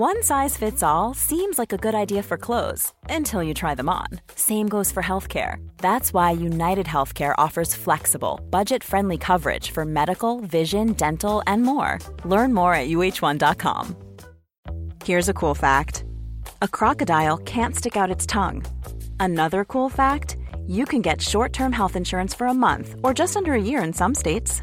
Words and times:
One 0.00 0.22
size 0.22 0.56
fits 0.56 0.82
all 0.82 1.12
seems 1.12 1.58
like 1.58 1.74
a 1.74 1.76
good 1.76 1.94
idea 1.94 2.22
for 2.22 2.38
clothes 2.38 2.94
until 3.10 3.42
you 3.42 3.52
try 3.52 3.74
them 3.74 3.90
on. 3.90 4.06
Same 4.34 4.66
goes 4.66 4.90
for 4.90 5.02
healthcare. 5.02 5.56
That's 5.76 6.14
why 6.14 6.30
United 6.30 6.86
Healthcare 6.86 7.34
offers 7.36 7.74
flexible, 7.74 8.40
budget 8.48 8.82
friendly 8.82 9.18
coverage 9.18 9.72
for 9.72 9.84
medical, 9.84 10.40
vision, 10.40 10.94
dental, 10.94 11.42
and 11.46 11.64
more. 11.64 11.98
Learn 12.24 12.54
more 12.54 12.72
at 12.72 12.88
uh1.com. 12.88 13.94
Here's 15.04 15.28
a 15.28 15.34
cool 15.34 15.54
fact 15.54 16.04
a 16.62 16.68
crocodile 16.68 17.36
can't 17.36 17.76
stick 17.76 17.94
out 17.94 18.10
its 18.10 18.24
tongue. 18.24 18.64
Another 19.28 19.66
cool 19.66 19.90
fact 19.90 20.38
you 20.66 20.86
can 20.86 21.02
get 21.02 21.20
short 21.20 21.52
term 21.52 21.72
health 21.72 21.94
insurance 21.94 22.32
for 22.32 22.46
a 22.46 22.54
month 22.54 22.94
or 23.04 23.12
just 23.12 23.36
under 23.36 23.52
a 23.52 23.60
year 23.60 23.82
in 23.82 23.92
some 23.92 24.14
states. 24.14 24.62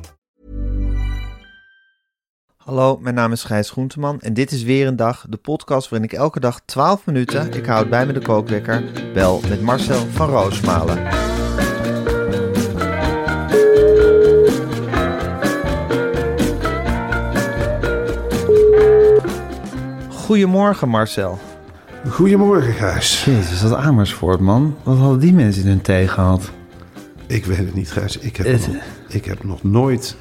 Hallo, 2.63 2.97
mijn 2.97 3.15
naam 3.15 3.31
is 3.31 3.43
Gijs 3.43 3.69
Groenteman 3.69 4.19
en 4.21 4.33
dit 4.33 4.51
is 4.51 4.63
weer 4.63 4.87
een 4.87 4.95
dag, 4.95 5.25
de 5.29 5.37
podcast 5.37 5.89
waarin 5.89 6.09
ik 6.09 6.17
elke 6.17 6.39
dag 6.39 6.61
12 6.65 7.05
minuten, 7.05 7.53
ik 7.53 7.65
houd 7.65 7.89
bij 7.89 8.05
me 8.05 8.13
de 8.13 8.19
kookwekker, 8.21 8.83
bel 9.13 9.41
met 9.49 9.61
Marcel 9.61 10.05
van 10.11 10.29
Roosmalen. 10.29 11.07
Goedemorgen 20.09 20.89
Marcel. 20.89 21.39
Goedemorgen, 22.09 22.73
Gijs. 22.73 23.25
Jezus, 23.25 23.61
dat 23.61 23.73
Amersfoort 23.73 24.39
man. 24.39 24.75
Wat 24.83 24.97
hadden 24.97 25.19
die 25.19 25.33
mensen 25.33 25.61
in 25.63 25.67
hun 25.67 25.81
thee 25.81 26.07
gehad? 26.07 26.51
Ik 27.27 27.45
weet 27.45 27.57
het 27.57 27.73
niet, 27.73 27.91
Gijs. 27.91 28.17
Ik 28.17 28.35
heb, 28.37 28.47
Het- 28.47 28.67
nog, 28.67 28.75
ik 29.07 29.25
heb 29.25 29.43
nog 29.43 29.63
nooit 29.63 30.15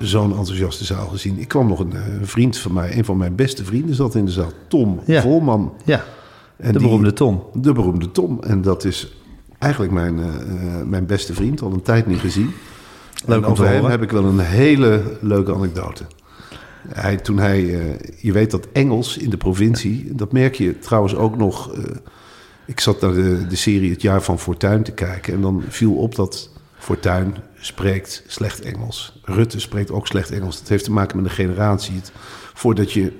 zo'n 0.00 0.36
enthousiaste 0.36 0.84
zaal 0.84 1.06
gezien. 1.08 1.38
Ik 1.38 1.48
kwam 1.48 1.68
nog 1.68 1.78
een, 1.78 1.92
eh, 1.92 2.00
vriend 2.22 2.58
van 2.58 2.72
mij, 2.72 2.96
een 2.96 3.04
van 3.04 3.16
mijn 3.16 3.34
beste 3.34 3.64
vrienden, 3.64 3.94
zat 3.94 4.14
in 4.14 4.24
de 4.24 4.30
zaal. 4.30 4.52
Tom 4.68 5.00
Ja. 5.06 5.20
Volman. 5.22 5.72
Ja, 5.84 6.04
En 6.56 6.72
de 6.72 6.78
die- 6.78 6.86
beroemde 6.88 7.12
Tom. 7.12 7.42
De 7.54 7.72
beroemde 7.72 8.10
Tom. 8.10 8.38
En 8.42 8.62
dat 8.62 8.84
is 8.84 9.16
eigenlijk 9.58 9.92
mijn, 9.92 10.18
eh, 10.18 10.26
eh, 10.26 10.86
mijn 10.86 11.06
beste 11.06 11.34
vriend, 11.34 11.62
al 11.62 11.72
een 11.72 11.82
tijd 11.82 12.06
niet 12.06 12.18
gezien. 12.18 12.50
Leuk 13.24 13.36
en 13.36 13.36
om 13.36 13.42
te 13.42 13.50
over 13.50 13.64
hem 13.64 13.74
horen. 13.74 13.90
heb 13.90 14.02
ik 14.02 14.10
wel 14.10 14.24
een 14.24 14.38
hele 14.38 15.02
leuke 15.20 15.54
anecdote. 15.54 16.04
Hij, 16.88 17.16
toen 17.16 17.38
hij, 17.38 17.60
je 18.20 18.32
weet 18.32 18.50
dat 18.50 18.66
Engels 18.72 19.16
in 19.16 19.30
de 19.30 19.36
provincie, 19.36 20.14
dat 20.14 20.32
merk 20.32 20.54
je 20.54 20.78
trouwens 20.78 21.14
ook 21.14 21.36
nog. 21.36 21.74
ik 22.66 22.80
zat 22.80 23.00
naar 23.00 23.12
de, 23.12 23.46
de 23.48 23.56
serie 23.56 23.90
Het 23.90 24.02
Jaar 24.02 24.22
van 24.22 24.38
Fortuin 24.38 24.82
te 24.82 24.92
kijken 24.92 25.34
en 25.34 25.40
dan 25.40 25.62
viel 25.68 25.94
op 25.94 26.14
dat 26.14 26.50
Fortuin 26.78 27.34
spreekt 27.60 28.24
slecht 28.26 28.60
Engels. 28.60 29.20
Rutte 29.24 29.60
spreekt 29.60 29.90
ook 29.90 30.06
slecht 30.06 30.30
Engels. 30.30 30.58
Dat 30.58 30.68
heeft 30.68 30.84
te 30.84 30.92
maken 30.92 31.16
met 31.16 31.24
de 31.24 31.34
generatie. 31.34 31.94
Het, 31.94 32.12
voordat 32.54 32.92
je, 32.92 33.12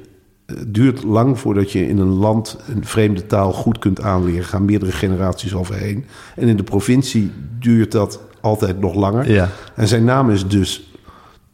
het 0.47 0.75
duurt 0.75 1.03
lang 1.03 1.39
voordat 1.39 1.73
je 1.73 1.89
in 1.89 1.99
een 1.99 2.15
land 2.15 2.59
een 2.69 2.85
vreemde 2.85 3.27
taal 3.27 3.53
goed 3.53 3.79
kunt 3.79 4.01
aanleren. 4.01 4.45
Gaan 4.45 4.65
meerdere 4.65 4.93
generaties 4.93 5.55
overheen. 5.55 6.05
En 6.37 6.49
in 6.49 6.57
de 6.57 6.63
provincie 6.63 7.33
duurt 7.59 7.93
dat 7.93 8.21
altijd 8.41 8.81
nog 8.81 8.95
langer. 8.95 9.31
Ja. 9.31 9.49
En 9.75 9.89
zijn 9.89 10.05
naam 10.05 10.31
is 10.31 10.47
dus 10.47 10.95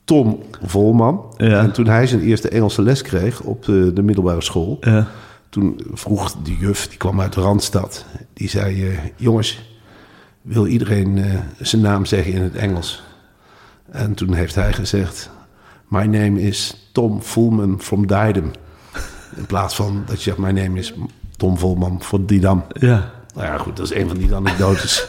Tom 0.04 0.42
Volman. 0.62 1.34
Ja. 1.36 1.62
En 1.62 1.72
toen 1.72 1.86
hij 1.86 2.06
zijn 2.06 2.20
eerste 2.20 2.48
Engelse 2.48 2.82
les 2.82 3.02
kreeg 3.02 3.40
op 3.40 3.64
de, 3.64 3.92
de 3.92 4.02
middelbare 4.02 4.42
school... 4.42 4.76
Ja. 4.80 5.08
toen 5.48 5.80
vroeg 5.92 6.32
de 6.42 6.56
juf, 6.56 6.88
die 6.88 6.98
kwam 6.98 7.20
uit 7.20 7.34
Randstad... 7.34 8.04
die 8.32 8.48
zei, 8.48 8.88
eh, 8.88 8.98
jongens, 9.16 9.75
wil 10.46 10.66
iedereen 10.66 11.18
eh, 11.18 11.40
zijn 11.60 11.82
naam 11.82 12.04
zeggen 12.04 12.32
in 12.32 12.42
het 12.42 12.54
Engels? 12.54 13.02
En 13.90 14.14
toen 14.14 14.34
heeft 14.34 14.54
hij 14.54 14.72
gezegd... 14.72 15.30
My 15.88 16.04
name 16.04 16.40
is 16.40 16.88
Tom 16.92 17.22
Volman 17.22 17.80
from 17.80 18.06
Didem. 18.06 18.50
In 19.36 19.46
plaats 19.46 19.74
van 19.74 20.02
dat 20.06 20.16
je 20.16 20.22
zegt, 20.22 20.38
my 20.38 20.50
name 20.50 20.78
is 20.78 20.94
Tom 21.36 21.58
Volman 21.58 22.02
van 22.02 22.26
Didam. 22.26 22.64
ja. 22.68 23.10
Nou 23.34 23.46
ja, 23.46 23.58
goed, 23.58 23.76
dat 23.76 23.90
is 23.90 23.94
een 23.94 24.08
van 24.08 24.18
die 24.18 24.34
anekdotes. 24.34 25.06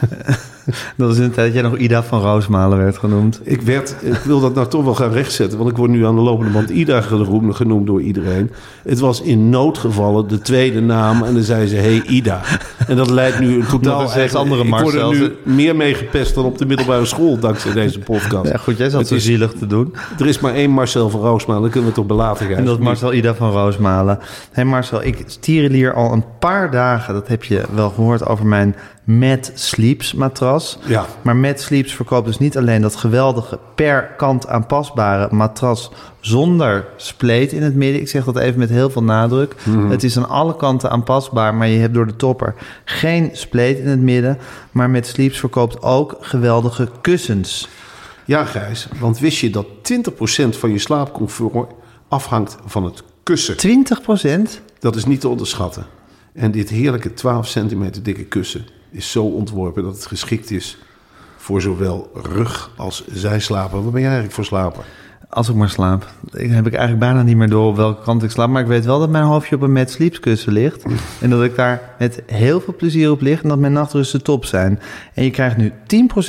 Dat 0.96 1.10
is 1.10 1.16
in 1.18 1.22
de 1.28 1.30
tijd 1.34 1.46
dat 1.46 1.54
jij 1.62 1.70
nog 1.70 1.78
Ida 1.78 2.02
van 2.02 2.20
Roosmalen 2.20 2.78
werd 2.78 2.98
genoemd. 2.98 3.40
Ik, 3.42 3.62
werd, 3.62 3.94
ik 4.00 4.14
wil 4.24 4.40
dat 4.40 4.54
nou 4.54 4.66
toch 4.68 4.84
wel 4.84 4.94
gaan 4.94 5.12
rechtzetten, 5.12 5.58
want 5.58 5.70
ik 5.70 5.76
word 5.76 5.90
nu 5.90 6.06
aan 6.06 6.14
de 6.14 6.20
lopende 6.20 6.52
band 6.52 6.70
Ida 6.70 7.00
genoemd, 7.00 7.86
door 7.86 8.00
iedereen. 8.02 8.50
Het 8.82 8.98
was 8.98 9.22
in 9.22 9.48
noodgevallen 9.50 10.28
de 10.28 10.38
tweede 10.38 10.80
naam 10.80 11.22
en 11.22 11.34
dan 11.34 11.42
zei 11.42 11.66
ze, 11.66 11.76
hey 11.76 12.02
Ida. 12.06 12.40
En 12.86 12.96
dat 12.96 13.10
leidt 13.10 13.40
nu 13.40 13.54
een 13.54 13.66
totaal... 13.80 14.00
Een 14.00 14.08
eigen- 14.08 14.38
andere 14.38 14.64
Ik 14.64 14.74
word 14.74 14.94
er 14.94 15.08
nu 15.08 15.32
meer 15.42 15.76
mee 15.76 15.94
gepest 15.94 16.34
dan 16.34 16.44
op 16.44 16.58
de 16.58 16.66
middelbare 16.66 17.04
school, 17.04 17.38
dankzij 17.38 17.72
deze 17.72 17.98
podcast. 17.98 18.50
Ja, 18.50 18.56
goed, 18.56 18.76
jij 18.76 18.88
zat 18.90 18.98
Het 19.00 19.08
zo 19.08 19.14
is- 19.14 19.24
zielig 19.24 19.52
te 19.52 19.66
doen. 19.66 19.94
Er 20.18 20.26
is 20.26 20.40
maar 20.40 20.54
één 20.54 20.70
Marcel 20.70 21.10
van 21.10 21.20
Roosmalen, 21.20 21.62
dat 21.62 21.70
kunnen 21.70 21.88
we 21.90 21.94
toch 21.96 22.06
belaten, 22.06 22.46
Gijs? 22.46 22.58
En 22.58 22.64
dat 22.64 22.78
is 22.78 22.84
Marcel 22.84 23.12
Ida 23.12 23.34
van 23.34 23.50
Roosmalen. 23.50 24.16
Hé 24.20 24.24
hey 24.52 24.64
Marcel, 24.64 25.02
ik 25.04 25.22
stierenlier 25.26 25.94
al 25.94 26.12
een 26.12 26.24
paar 26.38 26.70
dagen, 26.70 27.14
dat 27.14 27.28
heb 27.28 27.44
je 27.44 27.62
wel 27.74 27.90
gehoord, 27.90 28.26
over 28.26 28.46
mijn 28.46 28.76
Mad 29.18 29.50
Sleeps 29.54 30.14
matras. 30.14 30.78
Ja. 30.86 31.06
Maar 31.22 31.36
Mad 31.36 31.60
Sleeps 31.60 31.94
verkoopt 31.94 32.26
dus 32.26 32.38
niet 32.38 32.56
alleen 32.56 32.82
dat 32.82 32.96
geweldige 32.96 33.58
per 33.74 34.02
kant 34.16 34.46
aanpasbare 34.46 35.34
matras 35.34 35.90
zonder 36.20 36.86
spleet 36.96 37.52
in 37.52 37.62
het 37.62 37.74
midden. 37.74 38.00
Ik 38.00 38.08
zeg 38.08 38.24
dat 38.24 38.38
even 38.38 38.58
met 38.58 38.68
heel 38.68 38.90
veel 38.90 39.02
nadruk. 39.02 39.54
Het 39.88 40.04
is 40.04 40.16
aan 40.16 40.28
alle 40.28 40.56
kanten 40.56 40.90
aanpasbaar, 40.90 41.54
maar 41.54 41.68
je 41.68 41.78
hebt 41.78 41.94
door 41.94 42.06
de 42.06 42.16
topper 42.16 42.54
geen 42.84 43.30
spleet 43.32 43.78
in 43.78 43.86
het 43.86 44.00
midden. 44.00 44.38
Maar 44.70 44.90
Mad 44.90 45.06
Sleeps 45.06 45.38
verkoopt 45.38 45.82
ook 45.82 46.16
geweldige 46.20 46.88
kussens. 47.00 47.68
Ja, 48.24 48.44
Gijs, 48.44 48.88
want 49.00 49.18
wist 49.18 49.38
je 49.38 49.50
dat 49.50 49.66
20% 49.66 50.58
van 50.58 50.72
je 50.72 50.78
slaapcomfort 50.78 51.72
afhangt 52.08 52.56
van 52.66 52.84
het 52.84 53.02
kussen? 53.22 53.56
20 53.56 54.02
procent? 54.02 54.60
Dat 54.78 54.96
is 54.96 55.04
niet 55.04 55.20
te 55.20 55.28
onderschatten. 55.28 55.86
En 56.32 56.50
dit 56.50 56.68
heerlijke 56.68 57.14
12 57.14 57.46
centimeter 57.46 58.02
dikke 58.02 58.24
kussen 58.24 58.66
is 58.90 59.10
zo 59.10 59.24
ontworpen 59.24 59.82
dat 59.82 59.94
het 59.94 60.06
geschikt 60.06 60.50
is 60.50 60.78
voor 61.36 61.60
zowel 61.60 62.10
rug 62.14 62.70
als 62.76 63.04
zijslapen. 63.08 63.82
Waar 63.82 63.92
ben 63.92 64.00
jij 64.00 64.10
eigenlijk 64.10 64.34
voor 64.34 64.44
slapen? 64.44 64.82
Als 65.28 65.48
ik 65.48 65.54
maar 65.54 65.70
slaap. 65.70 66.06
Ik 66.32 66.50
heb 66.50 66.66
ik 66.66 66.72
eigenlijk 66.72 66.98
bijna 66.98 67.22
niet 67.22 67.36
meer 67.36 67.48
door 67.48 67.66
op 67.66 67.76
welke 67.76 68.02
kant 68.02 68.22
ik 68.22 68.30
slaap. 68.30 68.48
Maar 68.48 68.62
ik 68.62 68.68
weet 68.68 68.84
wel 68.84 68.98
dat 68.98 69.10
mijn 69.10 69.24
hoofdje 69.24 69.54
op 69.54 69.62
een 69.62 69.72
Mad 69.72 69.90
Sleeps 69.90 70.20
kussen 70.20 70.52
ligt. 70.52 70.84
En 71.20 71.30
dat 71.30 71.42
ik 71.42 71.54
daar 71.54 71.94
met 71.98 72.22
heel 72.26 72.60
veel 72.60 72.74
plezier 72.76 73.10
op 73.10 73.20
lig. 73.20 73.42
En 73.42 73.48
dat 73.48 73.58
mijn 73.58 73.72
nachtrusten 73.72 74.22
top 74.22 74.44
zijn. 74.44 74.80
En 75.14 75.24
je 75.24 75.30
krijgt 75.30 75.56
nu 75.56 75.72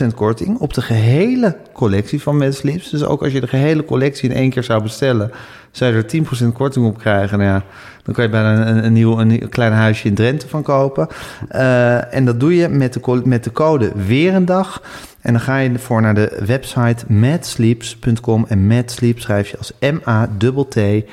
10% 0.03 0.05
korting 0.15 0.57
op 0.57 0.73
de 0.73 0.81
gehele 0.81 1.57
collectie 1.73 2.21
van 2.21 2.37
Mad 2.37 2.53
Sleeps. 2.53 2.89
Dus 2.89 3.03
ook 3.03 3.23
als 3.23 3.31
je 3.31 3.41
de 3.41 3.47
gehele 3.47 3.85
collectie 3.85 4.29
in 4.29 4.35
één 4.35 4.49
keer 4.49 4.63
zou 4.63 4.81
bestellen... 4.81 5.31
zou 5.71 5.95
je 5.95 6.03
er 6.03 6.25
10% 6.49 6.53
korting 6.53 6.85
op 6.85 6.97
krijgen. 6.97 7.37
Nou 7.37 7.49
ja, 7.49 7.63
dan 8.03 8.13
kan 8.13 8.23
je 8.23 8.29
bijna 8.29 8.67
een, 8.67 8.85
een, 8.85 8.93
nieuw, 8.93 9.19
een, 9.19 9.49
klein 9.49 9.71
huisje 9.73 10.07
in 10.07 10.13
Drenthe 10.15 10.47
van 10.47 10.61
kopen. 10.63 11.07
Eh, 11.49 12.13
en 12.15 12.25
dat 12.25 12.39
doe 12.39 12.55
je 12.55 12.67
met 12.67 12.93
de, 12.93 13.21
met 13.25 13.43
de 13.43 13.51
code 13.51 13.91
Weerendag. 14.07 14.81
En 15.21 15.33
dan 15.33 15.41
ga 15.41 15.57
je 15.57 15.69
ervoor 15.69 16.01
naar 16.01 16.15
de 16.15 16.41
website 16.45 17.05
madsleeps.com. 17.13 18.45
En 18.47 18.67
Mad 18.67 18.91
Sleep 18.91 19.19
schrijf 19.19 19.49
je 19.49 19.57
als 19.57 19.71
M-A-T-T-S-L-E-E-P-S. 19.79 21.07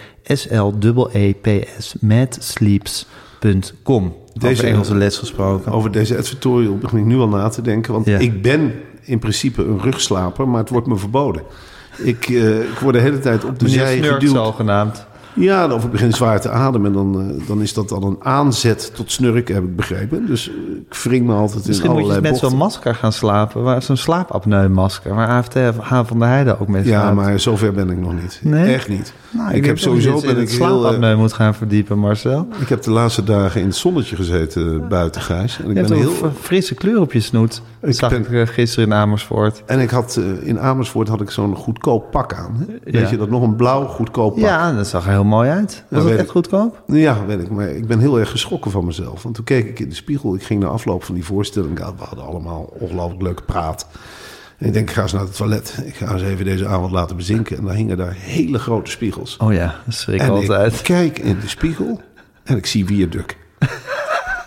Madsleeps.com. 2.00 4.14
Deze 4.34 4.48
Deze- 4.54 4.66
Engelse 4.66 4.94
les 4.94 5.18
gesproken. 5.18 5.72
Over 5.72 5.90
deze 5.92 6.16
advertorial 6.18 6.78
begin 6.78 6.98
ik 6.98 7.04
nu 7.04 7.16
al 7.16 7.28
na 7.28 7.48
te 7.48 7.62
denken. 7.62 7.92
Want 7.92 8.06
Ja. 8.06 8.18
ik 8.18 8.42
ben 8.42 8.72
in 9.02 9.18
principe 9.18 9.64
een 9.64 9.80
rugslaper, 9.80 10.48
maar 10.48 10.60
het 10.60 10.70
wordt 10.70 10.86
me 10.86 10.96
verboden. 10.96 11.42
Ik, 11.98 12.28
eh, 12.28 12.60
ik 12.60 12.78
word 12.80 12.94
de 12.94 13.00
hele 13.00 13.18
tijd 13.18 13.44
op 13.44 13.58
de 13.58 13.68
zij 13.68 14.02
geduwd. 14.02 15.06
Ja, 15.34 15.72
of 15.72 15.84
ik 15.84 15.90
begin 15.90 16.12
zwaar 16.12 16.40
te 16.40 16.50
ademen. 16.50 16.86
En 16.86 16.92
dan, 16.92 17.20
eh, 17.40 17.46
dan 17.48 17.62
is 17.62 17.74
dat 17.74 17.92
al 17.92 18.02
een 18.02 18.16
aanzet 18.22 18.90
tot 18.94 19.12
snurken, 19.12 19.54
heb 19.54 19.64
ik 19.64 19.76
begrepen. 19.76 20.26
Dus 20.26 20.48
eh, 20.48 20.54
ik 20.90 20.94
wring 21.02 21.26
me 21.26 21.32
altijd 21.34 21.66
Misschien 21.66 21.88
in 21.90 21.94
moet 21.96 22.04
je 22.06 22.10
allerlei 22.10 22.32
met 22.32 22.40
zo'n 22.50 22.56
masker 22.58 22.94
gaan 22.94 23.12
slapen. 23.12 23.82
Zo'n 23.82 23.96
slaapapneu-masker. 23.96 25.14
Waar 25.14 25.28
AFT 25.28 25.58
van 26.06 26.18
der 26.18 26.28
Heijden 26.28 26.60
ook 26.60 26.68
mee 26.68 26.84
Ja, 26.84 27.00
slaapt. 27.00 27.14
maar 27.16 27.40
zover 27.40 27.72
ben 27.72 27.90
ik 27.90 27.98
nog 27.98 28.12
niet. 28.22 28.40
Nee? 28.42 28.74
Echt 28.74 28.88
niet. 28.88 29.12
Nou, 29.30 29.52
ik, 29.54 29.64
heb 29.64 29.78
sowieso 29.78 30.14
in 30.14 30.20
ben 30.20 30.36
het 30.36 30.52
ik 30.52 30.58
heel, 30.58 30.66
eh, 30.66 30.78
slaapapneu 30.80 31.16
moet 31.16 31.32
gaan 31.32 31.54
verdiepen, 31.54 31.98
Marcel. 31.98 32.48
Ik 32.60 32.68
heb 32.68 32.82
de 32.82 32.90
laatste 32.90 33.24
dagen 33.24 33.60
in 33.60 33.66
het 33.66 33.76
zonnetje 33.76 34.16
gezeten 34.16 34.88
buiten, 34.88 35.20
Gijs. 35.22 35.58
En 35.58 35.64
ik 35.64 35.70
Je 35.70 35.76
hebt 35.76 35.88
ben 35.88 35.98
een 35.98 36.02
heel... 36.04 36.30
f- 36.30 36.40
frisse 36.40 36.74
kleur 36.74 37.00
op 37.00 37.12
je 37.12 37.20
snoet. 37.20 37.62
Dat 37.80 37.90
Ik 37.90 37.96
zag 37.96 38.10
ben- 38.10 38.40
ik 38.40 38.48
gisteren 38.48 38.84
in 38.88 38.94
Amersfoort. 38.94 39.62
En 39.66 39.80
ik 39.80 39.90
had 39.90 40.20
in 40.42 40.60
Amersfoort 40.60 41.08
had 41.08 41.20
ik 41.20 41.30
zo'n 41.30 41.54
goedkoop 41.56 42.10
pak 42.10 42.34
aan. 42.34 42.66
Ja. 42.84 42.90
Weet 43.00 43.10
je 43.10 43.16
dat 43.16 43.30
nog 43.30 43.42
een 43.42 43.56
blauw 43.56 43.84
goedkoop 43.86 44.32
pak? 44.34 44.42
Ja, 44.42 44.72
dat 44.72 44.86
zag 44.86 45.06
er 45.06 45.17
heel 45.18 45.26
mooi 45.30 45.50
uit. 45.50 45.84
Was 45.88 46.02
weet 46.02 46.12
het 46.12 46.20
echt 46.20 46.30
goedkoop? 46.30 46.82
Ja, 46.86 47.26
weet 47.26 47.40
ik. 47.40 47.50
Maar 47.50 47.68
ik 47.68 47.86
ben 47.86 47.98
heel 47.98 48.18
erg 48.18 48.30
geschrokken 48.30 48.70
van 48.70 48.84
mezelf. 48.84 49.22
Want 49.22 49.34
toen 49.34 49.44
keek 49.44 49.68
ik 49.68 49.78
in 49.78 49.88
de 49.88 49.94
spiegel. 49.94 50.34
Ik 50.34 50.42
ging 50.42 50.60
na 50.60 50.66
afloop 50.66 51.04
van 51.04 51.14
die 51.14 51.24
voorstelling. 51.24 51.78
ja, 51.78 51.94
we 51.94 52.04
hadden 52.04 52.24
allemaal 52.24 52.72
ongelooflijk 52.78 53.22
leuke 53.22 53.42
praat. 53.42 53.86
En 54.58 54.66
ik 54.66 54.72
denk, 54.72 54.88
ik 54.88 54.94
ga 54.94 55.02
eens 55.02 55.12
naar 55.12 55.22
het 55.22 55.36
toilet. 55.36 55.82
Ik 55.84 55.94
ga 55.94 56.12
eens 56.12 56.22
even 56.22 56.44
deze 56.44 56.66
avond 56.66 56.92
laten 56.92 57.16
bezinken. 57.16 57.56
En 57.56 57.64
daar 57.64 57.74
hingen 57.74 57.96
daar 57.96 58.14
hele 58.18 58.58
grote 58.58 58.90
spiegels. 58.90 59.36
Oh 59.36 59.52
ja, 59.52 59.80
dat 59.84 59.94
schrik 59.94 60.20
ik 60.20 60.26
en 60.26 60.30
altijd. 60.30 60.74
ik 60.74 60.82
kijk 60.82 61.18
in 61.18 61.40
de 61.40 61.48
spiegel 61.48 62.00
en 62.44 62.56
ik 62.56 62.66
zie 62.66 62.86
Viaduct. 62.86 63.36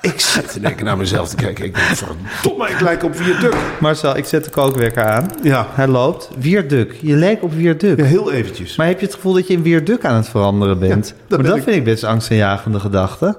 Ik 0.02 0.20
zit 0.20 0.52
te 0.52 0.60
denken 0.60 0.86
naar 0.86 0.98
mezelf 0.98 1.30
te 1.30 1.36
kijken. 1.36 1.66
Ik 1.66 1.74
denk, 1.76 1.86
verdomme, 1.88 2.70
ik 2.70 2.80
lijk 2.80 3.04
op 3.04 3.16
Viaduct. 3.16 3.56
Marcel, 3.80 4.18
ik 4.18 4.26
zet 4.26 4.44
de 4.44 4.50
kookwekker 4.50 5.04
aan. 5.04 5.30
Ja, 5.44 5.68
Hij 5.72 5.88
loopt. 5.88 6.30
Wierduk. 6.38 6.96
Je 7.02 7.16
leek 7.16 7.44
op 7.44 7.54
Wierduk. 7.54 7.98
ja 8.00 8.06
heel 8.06 8.32
eventjes. 8.32 8.76
Maar 8.76 8.88
heb 8.88 9.00
je 9.00 9.06
het 9.06 9.16
gevoel 9.16 9.34
dat 9.34 9.48
je 9.48 9.54
in 9.54 9.62
Wierduk 9.64 10.06
aan 10.06 10.16
het 10.16 10.30
veranderen 10.30 10.80
bent? 10.80 11.08
Ja, 11.08 11.14
dat 11.18 11.30
maar 11.30 11.38
ben 11.40 11.48
dat 11.48 11.58
ik. 11.58 11.64
vind 11.64 11.76
ik 11.76 11.84
best 11.84 12.04
angstaanjagende 12.04 12.80
gedachte. 12.80 13.38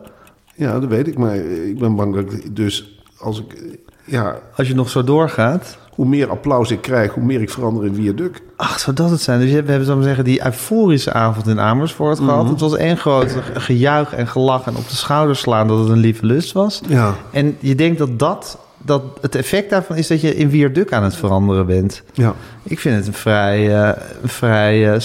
Ja, 0.54 0.80
dat 0.80 0.88
weet 0.88 1.06
ik. 1.06 1.18
Maar 1.18 1.34
ik 1.36 1.78
ben 1.78 1.96
bang 1.96 2.14
dat 2.14 2.32
ik 2.32 2.56
dus 2.56 3.01
als 3.22 3.38
ik... 3.40 3.78
Ja, 4.04 4.36
Als 4.56 4.68
je 4.68 4.74
nog 4.74 4.88
zo 4.90 5.04
doorgaat. 5.04 5.76
hoe 5.90 6.06
meer 6.06 6.30
applaus 6.30 6.70
ik 6.70 6.80
krijg, 6.80 7.12
hoe 7.14 7.24
meer 7.24 7.40
ik 7.40 7.50
verander 7.50 7.84
in 7.86 7.94
Viaduct. 7.94 8.40
Ach, 8.56 8.78
zou 8.78 8.96
dat 8.96 9.10
het 9.10 9.20
zijn? 9.20 9.40
Dus 9.40 9.48
we 9.50 9.54
hebben, 9.56 9.84
zo 9.84 9.94
maar 9.94 10.04
zeggen, 10.04 10.24
die 10.24 10.44
euforische 10.44 11.12
avond 11.12 11.46
in 11.46 11.60
Amersfoort 11.60 12.18
Mhm. 12.20 12.28
gehad. 12.28 12.48
Het 12.48 12.60
was 12.60 12.76
één 12.76 12.96
groot 12.96 13.36
gejuich 13.54 14.14
en 14.14 14.26
gelach 14.28 14.66
en 14.66 14.76
op 14.76 14.88
de 14.88 14.94
schouders 14.96 15.40
slaan 15.40 15.68
dat 15.68 15.78
het 15.78 15.88
een 15.88 15.98
lieve 15.98 16.26
lust 16.26 16.52
was. 16.52 16.80
Ja, 16.88 17.14
En 17.30 17.56
je 17.60 17.74
denkt 17.74 17.98
dat 17.98 18.18
dat, 18.18 18.58
dat 18.78 19.02
het 19.20 19.34
effect 19.34 19.70
daarvan 19.70 19.96
is 19.96 20.06
dat 20.06 20.20
je 20.20 20.36
in 20.36 20.50
Wierduk 20.50 20.92
aan 20.92 21.02
het 21.04 21.16
veranderen 21.16 21.66
bent. 21.66 22.02
ja. 22.12 22.34
Ik 22.62 22.78
vind 22.78 22.96
het 22.96 23.06
een 23.06 23.12
vrij, 23.12 23.82
eh, 23.82 24.02
een 24.22 24.28
vrij 24.28 24.92
eh, 24.94 25.00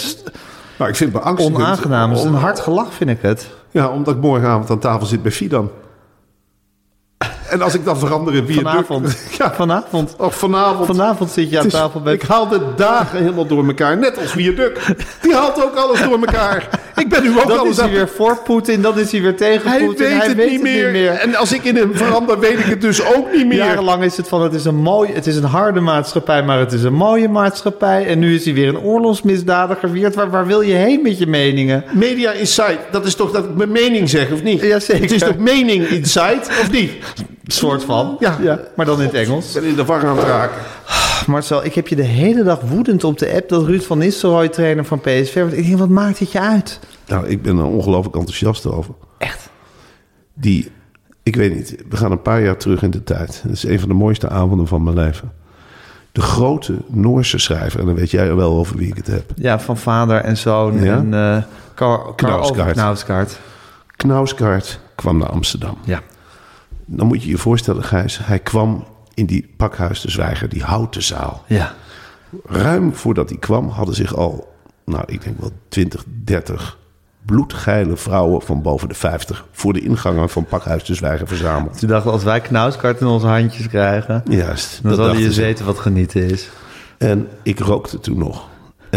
Maar 0.78 0.90
ik 0.90 0.96
vind 0.96 1.14
het 1.14 1.22
beangstigend. 1.22 1.56
onaangenaam. 1.58 2.10
Het 2.10 2.20
is 2.20 2.26
een 2.26 2.34
hard 2.34 2.60
gelach, 2.60 2.94
vind 2.94 3.10
ik 3.10 3.22
het. 3.22 3.48
Ja, 3.72 3.88
omdat 3.88 4.16
ik 4.16 4.22
morgenavond 4.22 4.70
aan 4.70 4.80
tafel 4.80 5.06
zit 5.08 5.22
bij 5.22 5.32
Fidan. 5.32 5.70
En 7.50 7.62
als 7.62 7.74
ik 7.74 7.86
dan 7.86 7.98
verander 8.00 8.34
in 8.36 8.46
Viaduct... 8.46 8.70
Vanavond. 8.70 9.18
Ja, 9.38 9.54
Vanavond. 9.54 10.16
of 10.18 10.36
vanavond. 10.36 10.86
Vanavond 10.86 11.30
zit 11.32 11.50
je 11.50 11.60
aan 11.60 11.68
tafel 11.68 12.02
bij... 12.02 12.14
Ik 12.14 12.22
haal 12.22 12.48
de 12.48 12.60
dagen 12.76 13.20
helemaal 13.20 13.46
door 13.46 13.68
elkaar, 13.68 13.98
net 13.98 14.18
als 14.22 14.32
Viaduct. 14.32 14.80
Die 15.22 15.34
haalt 15.34 15.64
ook 15.64 15.76
alles 15.76 16.02
door 16.02 16.12
elkaar. 16.20 16.70
Ik 16.96 17.10
ben 17.10 17.24
nu 17.24 17.30
ook 17.40 17.48
Dan 17.48 17.58
alles 17.60 17.70
is 17.70 17.78
hij 17.78 17.86
aan- 17.86 17.92
weer 17.92 18.08
voor 18.10 18.38
Poetin, 18.44 18.82
dan 18.82 19.00
is 19.00 19.12
hij 19.12 19.22
weer 19.22 19.36
tegen 19.38 19.70
Hij 19.70 19.80
Poetin. 19.86 20.08
weet, 20.08 20.24
het, 20.28 20.38
niet, 20.38 20.62
meer. 20.62 21.08
En 21.10 21.36
als 21.36 21.54
ik 21.54 21.64
in 21.64 21.76
hem 21.76 21.96
verander, 21.96 22.40
weet 22.40 22.60
ik 22.60 22.66
het 22.66 22.82
dus 22.82 23.04
ook 23.16 23.32
niet 23.34 23.48
meer. 23.48 23.58
Jarenlang 23.58 24.04
is 24.04 24.18
het 24.18 24.28
van, 24.28 24.42
het 24.42 24.54
is, 24.54 24.66
een 24.66 24.76
mooi, 24.76 25.14
het 25.14 25.28
is 25.28 25.36
een 25.36 25.44
harde 25.44 25.80
maatschappij, 25.80 26.44
maar 26.44 26.60
het 26.60 26.74
is 26.74 26.84
een 26.84 26.94
mooie 26.94 27.30
maatschappij. 27.30 28.06
En 28.08 28.20
nu 28.20 28.36
is 28.36 28.46
hij 28.46 28.54
weer 28.54 28.68
een 28.68 28.80
oorlogsmisdadiger. 28.80 29.92
Wiert, 29.92 30.16
waar, 30.16 30.30
waar 30.30 30.46
wil 30.48 30.62
je 30.62 30.74
heen 30.74 31.02
met 31.04 31.18
je 31.18 31.28
meningen? 31.28 31.84
Media 31.92 32.32
Insight, 32.32 32.78
dat 32.92 33.06
is 33.06 33.16
toch 33.16 33.32
dat 33.32 33.44
ik 33.44 33.56
mijn 33.56 33.72
mening 33.72 34.10
zeg, 34.10 34.32
of 34.32 34.44
niet? 34.44 34.62
Jazeker. 34.62 35.02
Het 35.02 35.12
is 35.12 35.20
toch 35.22 35.38
mening 35.38 35.88
Insight, 35.88 36.48
of 36.48 36.72
niet? 36.72 36.92
Soort 37.48 37.84
van. 37.84 38.16
Ja. 38.20 38.60
Maar 38.76 38.86
dan 38.86 38.98
in 39.00 39.06
het 39.06 39.14
Engels. 39.14 39.56
Ik 39.56 39.62
ben 39.62 39.70
in 39.70 39.76
de 39.76 39.86
war 39.86 40.06
aan 40.06 40.18
het 40.18 40.28
raken. 40.28 40.62
Marcel, 41.28 41.66
ik 41.66 41.74
heb 41.74 41.88
je 41.88 41.96
de 41.96 42.04
hele 42.04 42.44
dag 42.44 42.60
woedend 42.62 43.04
op 43.04 43.18
de 43.18 43.34
app 43.34 43.50
dat 43.50 43.66
Ruud 43.66 43.82
van 43.82 43.98
Nistelrooy 43.98 44.50
trainer 44.50 44.86
van 44.86 45.00
PSV 45.00 45.34
wordt. 45.40 45.58
Ik 45.58 45.66
denk, 45.66 45.78
wat 45.78 45.90
maakt 45.90 46.20
het 46.20 46.32
je 46.32 46.40
uit? 46.40 46.80
Nou, 47.08 47.28
ik 47.28 47.42
ben 47.42 47.58
er 47.58 47.66
ongelooflijk 47.66 48.16
enthousiast 48.16 48.66
over. 48.66 48.94
Echt? 49.18 49.50
Die, 50.34 50.72
ik 51.24 51.36
weet 51.36 51.56
niet, 51.56 51.76
we 51.90 51.98
gaan 51.98 52.12
een 52.12 52.22
paar 52.22 52.42
jaar 52.44 52.58
terug 52.58 52.82
in 52.82 52.92
de 52.92 53.04
tijd. 53.04 53.42
Dat 53.44 53.52
is 53.56 53.64
een 53.64 53.80
van 53.80 53.90
de 53.90 53.96
mooiste 53.96 54.30
avonden 54.30 54.68
van 54.68 54.84
mijn 54.84 54.96
leven. 54.96 55.32
De 56.12 56.22
grote 56.22 56.76
Noorse 56.88 57.38
schrijver, 57.38 57.80
en 57.80 57.86
dan 57.86 57.96
weet 57.96 58.12
jij 58.12 58.36
wel 58.36 58.52
over 58.58 58.78
wie 58.78 58.88
ik 58.88 58.96
het 58.98 59.08
heb. 59.08 59.32
Ja, 59.36 59.60
van 59.60 59.78
vader 59.78 60.22
en 60.22 60.38
zoon 60.38 60.84
Ja? 60.84 60.96
en 60.96 61.14
uh, 61.14 61.38
Kar 61.74 62.16
Knausgaard. 62.16 62.72
Knausgaard. 62.72 63.40
Knausgaard 63.96 64.80
kwam 64.96 65.18
naar 65.18 65.30
Amsterdam. 65.30 65.78
Ja. 65.84 66.02
Dan 66.90 67.08
moet 67.08 67.24
je 67.24 67.30
je 67.30 67.38
voorstellen, 67.38 67.84
Gijs, 67.84 68.20
hij 68.24 68.40
kwam 68.40 68.84
in 69.14 69.26
die 69.26 69.54
pakhuis 69.58 70.02
de 70.02 70.12
zwijger, 70.12 70.50
die 70.50 70.64
houten 70.64 71.04
zaal. 71.04 71.44
Ja. 71.48 71.74
Ruim 72.46 72.94
voordat 72.96 73.30
hij 73.30 73.38
kwam 73.38 73.70
hadden 73.70 73.96
zich 73.96 74.16
al, 74.16 74.54
nou 74.86 75.04
ik 75.08 75.24
denk 75.24 75.40
wel 75.40 75.52
20, 75.68 76.04
30 76.24 76.78
bloedgeile 77.26 77.98
vrouwen 77.98 78.42
van 78.42 78.62
boven 78.62 78.88
de 78.88 78.94
50 78.94 79.46
voor 79.52 79.74
de 79.74 79.80
ingangen 79.82 80.30
van 80.30 80.46
pakhuis 80.46 80.84
de 80.84 80.94
zwijger 80.94 81.28
verzameld. 81.28 81.80
Toen 81.80 81.90
dachten 81.90 82.12
als 82.12 82.24
wij 82.24 82.42
Knausgaard 82.42 83.02
in 83.02 83.08
onze 83.08 83.28
handjes 83.28 83.68
krijgen, 83.68 84.24
Juist. 84.30 84.80
dan 84.84 84.96
zal 84.96 85.16
je 85.16 85.34
ze. 85.34 85.42
weten 85.42 85.66
wat 85.66 85.80
genieten 85.80 86.30
is. 86.30 86.50
En 86.98 87.28
ik 87.44 87.60
rookte 87.60 88.00
toen 88.00 88.18
nog. 88.18 88.48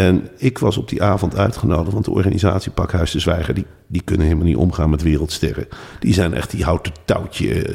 En 0.00 0.29
ik 0.37 0.58
was 0.58 0.76
op 0.76 0.88
die 0.88 1.02
avond 1.02 1.37
uitgenodigd, 1.37 1.93
want 1.93 2.05
de 2.05 2.11
organisatie 2.11 2.70
Pakhuis 2.73 3.11
de 3.11 3.19
Zwijger, 3.20 3.55
die, 3.55 3.67
die 3.87 4.02
kunnen 4.05 4.26
helemaal 4.26 4.47
niet 4.47 4.56
omgaan 4.56 4.91
met 4.91 5.02
wereldsterren. 5.02 5.69
Die 6.00 6.14
zijn 6.14 6.35
echt 6.35 6.50
die 6.50 6.64
houten 6.64 6.93
touwtje 7.05 7.62
eh, 7.62 7.75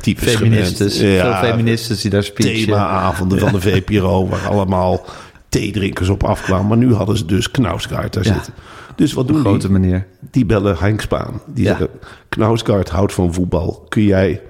types 0.00 0.34
Feministes. 0.34 0.96
Veel 0.98 1.34
feministes 1.34 2.00
die 2.00 2.10
daar 2.10 2.22
speechen. 2.24 2.64
Themaavonden 2.64 3.38
van 3.38 3.52
de 3.52 3.60
VPRO, 3.60 4.28
waar 4.28 4.46
allemaal 4.48 5.04
theedrinkers 5.48 6.08
op 6.08 6.24
afkwamen. 6.24 6.66
Maar 6.66 6.76
nu 6.76 6.94
hadden 6.94 7.16
ze 7.16 7.24
dus 7.24 7.50
Knausgaard 7.50 8.12
daar 8.12 8.24
Ja. 8.24 8.32
zitten. 8.34 8.52
Dus 8.96 9.12
wat 9.12 9.28
doen 9.28 9.40
Grote 9.40 9.58
die? 9.68 9.78
manier. 9.78 10.06
Die 10.30 10.46
bellen 10.46 10.76
Henk 10.78 11.00
Spaan. 11.00 11.40
Die 11.46 11.66
zeggen, 11.66 11.88
Knausgaard 12.28 12.88
houdt 12.88 13.12
van 13.12 13.34
voetbal. 13.34 13.86
Kun 13.88 14.02
jij 14.04 14.40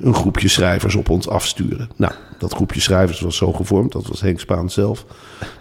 een 0.00 0.14
groepje 0.14 0.48
schrijvers 0.48 0.94
op 0.94 1.10
ons 1.10 1.28
afsturen? 1.28 1.90
Nou, 1.96 2.12
dat 2.38 2.54
groepje 2.54 2.80
schrijvers 2.80 3.20
was 3.20 3.36
zo 3.36 3.52
gevormd. 3.52 3.92
Dat 3.92 4.06
was 4.06 4.20
Henk 4.20 4.40
Spaan 4.40 4.70
zelf. 4.70 5.04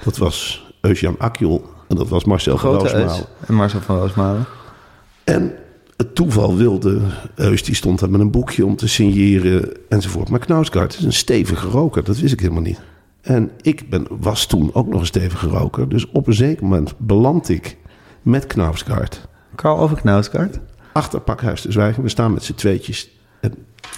Dat 0.04 0.18
was 0.18 0.65
Eusjan 0.86 1.16
Akjol. 1.18 1.66
En 1.88 1.96
dat 1.96 2.10
was 2.10 2.24
Marcel 2.24 2.58
van 2.58 2.74
Roosmalen. 2.76 3.26
En 3.48 3.54
Marcel 3.54 3.82
van 3.82 3.98
Roosmalen. 3.98 4.46
En 5.24 5.54
het 5.98 6.16
toeval 6.16 6.56
wilde, 6.56 7.02
Eus 7.36 7.64
die 7.64 7.76
stond 7.76 8.00
daar 8.00 8.10
met 8.10 8.20
een 8.22 8.32
boekje 8.32 8.66
om 8.66 8.76
te 8.76 8.88
signeren 8.88 9.72
enzovoort. 9.90 10.30
Maar 10.30 10.40
Knausgaard 10.40 10.98
is 10.98 11.04
een 11.04 11.14
stevige 11.14 11.68
roker, 11.68 12.04
dat 12.04 12.18
wist 12.18 12.34
ik 12.34 12.40
helemaal 12.40 12.62
niet. 12.62 12.82
En 13.22 13.52
ik 13.62 13.90
ben, 13.90 14.08
was 14.10 14.46
toen 14.46 14.70
ook 14.74 14.88
nog 14.88 15.00
een 15.00 15.06
stevige 15.06 15.48
roker. 15.48 15.90
Dus 15.90 16.10
op 16.12 16.28
een 16.28 16.34
zeker 16.34 16.64
moment 16.64 16.94
beland 16.98 17.50
ik 17.50 17.78
met 18.22 18.48
Knausgaard 18.48 19.28
Karl 19.56 19.78
over 19.80 19.98
Knausgaard. 19.98 20.60
achter 20.94 21.20
Pakhuis 21.20 21.62
te 21.62 21.72
Zwijgen. 21.72 22.04
We 22.04 22.10
staan 22.10 22.34
met 22.34 22.44
z'n 22.44 22.54
tweetjes. 22.54 23.10
En 23.40 23.54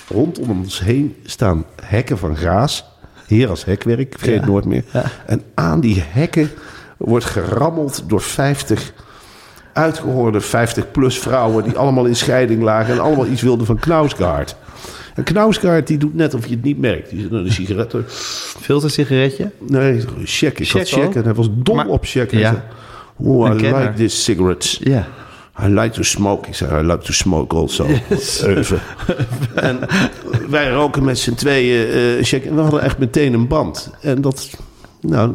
rondom 0.10 0.50
ons 0.50 0.80
heen 0.80 1.16
staan 1.24 1.66
hekken 1.82 2.18
van 2.18 2.36
graas. 2.36 2.86
Heer 3.28 3.50
als 3.50 3.66
hekwerk, 3.66 4.16
vergeet 4.18 4.40
Ja. 4.40 4.46
nooit 4.46 4.66
meer. 4.66 4.84
Ja. 4.94 5.04
En 5.26 5.42
aan 5.54 5.80
die 5.80 6.04
hekken 6.08 6.50
wordt 6.98 7.26
gerammeld 7.26 8.04
door 8.08 8.22
50 8.22 8.94
uitgehoorde 9.74 10.42
50-plus 10.42 11.20
vrouwen... 11.20 11.64
die 11.64 11.78
allemaal 11.78 12.06
in 12.06 12.16
scheiding 12.16 12.64
lagen 12.64 12.94
en 12.94 13.00
allemaal 13.00 13.28
iets 13.28 13.42
wilden 13.42 13.66
van 13.66 13.80
Knausgaard. 13.80 14.56
En 15.16 15.24
Knausgaard 15.24 15.88
die 15.88 15.98
doet 15.98 16.16
net 16.16 16.34
of 16.34 16.46
je 16.48 16.56
het 16.56 16.64
niet 16.64 16.78
merkt. 16.80 17.10
Die 17.10 17.22
zit 17.22 17.32
aan 17.34 17.44
de 17.44 17.52
sigaretten. 17.52 18.06
Filtersigaretje. 18.62 19.52
Nee, 19.60 20.04
check. 20.24 20.60
Ik 20.60 20.70
had 20.70 20.88
check 20.90 21.04
ook? 21.06 21.16
en 21.16 21.24
hij 21.24 21.34
was 21.34 21.50
dol 21.52 21.76
Maar- 21.76 21.88
op 21.88 22.06
check. 22.06 22.32
Ja. 22.32 22.64
Oh, 23.16 23.50
Een 23.50 23.60
I 23.60 23.74
like 23.74 23.94
this 23.96 24.24
cigarettes. 24.24 24.80
Ja. 24.84 25.08
I 25.64 25.68
like 25.68 25.90
to 25.90 26.04
smoke. 26.04 26.48
Ik 26.48 26.56
zei, 26.56 26.84
I 26.84 26.86
like 26.88 27.04
to 27.04 27.14
smoke 27.14 27.56
also. 27.56 27.86
Even. 28.46 28.80
en 29.56 29.80
wij 30.50 30.70
roken 30.70 31.04
met 31.04 31.20
z'n 31.20 31.34
tweeën 31.34 31.88
eh 32.20 32.26
check. 32.26 32.46
En 32.46 32.56
we 32.56 32.62
hadden 32.62 32.82
echt 32.82 32.98
meteen 32.98 33.34
een 33.34 33.48
band. 33.48 33.92
En 34.02 34.22
dat, 34.22 34.50
nou, 35.02 35.32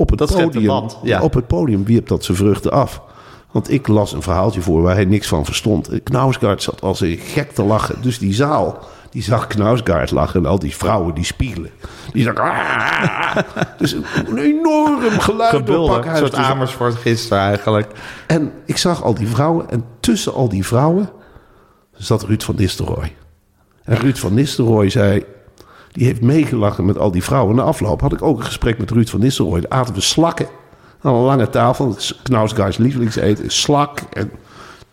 op 0.00 0.10
het 0.10 0.18
Dat 0.18 0.34
podium, 0.34 0.82
ja. 1.02 1.22
op 1.22 1.34
het 1.34 1.46
podium 1.46 1.84
wierp 1.84 2.08
dat 2.08 2.24
zijn 2.24 2.36
vruchten 2.36 2.70
af. 2.70 3.02
Want 3.50 3.70
ik 3.70 3.88
las 3.88 4.12
een 4.12 4.22
verhaaltje 4.22 4.60
voor 4.60 4.82
waar 4.82 4.94
hij 4.94 5.04
niks 5.04 5.28
van 5.28 5.44
verstond. 5.44 5.90
Knausgaard 6.02 6.62
zat 6.62 6.80
als 6.82 7.00
een 7.00 7.18
gek 7.18 7.50
te 7.52 7.62
lachen. 7.62 8.02
Dus 8.02 8.18
die 8.18 8.34
zaal, 8.34 8.78
die 9.10 9.22
zag 9.22 9.46
Knausgaard 9.46 10.10
lachen. 10.10 10.40
En 10.40 10.50
al 10.50 10.58
die 10.58 10.76
vrouwen, 10.76 11.14
die 11.14 11.24
spiegelen. 11.24 11.70
Die 12.12 12.22
zag... 12.22 12.34
"Ah." 12.34 13.36
dus 13.78 13.92
een, 13.92 14.38
enorm 14.38 15.00
geluid 15.20 15.50
Gebulder. 15.56 16.06
Een 16.06 16.16
soort 16.16 16.30
Dus- 16.30 16.44
Amersfoort 16.44 16.94
gisteren 16.94 17.42
eigenlijk. 17.42 17.92
en 18.26 18.52
ik 18.66 18.76
zag 18.76 19.02
al 19.02 19.14
die 19.14 19.28
vrouwen. 19.28 19.70
En 19.70 19.84
tussen 20.00 20.34
al 20.34 20.48
die 20.48 20.66
vrouwen 20.66 21.10
zat 21.92 22.22
Ruud 22.22 22.42
van 22.42 22.54
Nistelrooy. 22.58 23.12
En 23.84 23.96
Ruud 23.96 24.16
van 24.16 24.34
Nistelrooy 24.34 24.88
zei... 24.90 25.24
Die 25.92 26.06
heeft 26.06 26.20
meegelachen 26.20 26.84
met 26.84 26.98
al 26.98 27.10
die 27.10 27.22
vrouwen. 27.22 27.56
Na 27.56 27.62
afloop 27.62 28.00
had 28.00 28.12
ik 28.12 28.22
ook 28.22 28.38
een 28.38 28.44
gesprek 28.44 28.78
met 28.78 28.90
Ruud 28.90 29.08
van 29.08 29.20
Nistelrooy. 29.20 29.60
Daar 29.60 29.70
aten 29.78 29.94
we 29.94 30.00
slakken 30.00 30.46
aan 31.00 31.14
een 31.14 31.22
lange 31.22 31.50
tafel. 31.50 31.96
Knausgaards 32.22 32.76
lievelingseten. 32.76 33.50
Slak 33.50 34.00
en 34.12 34.30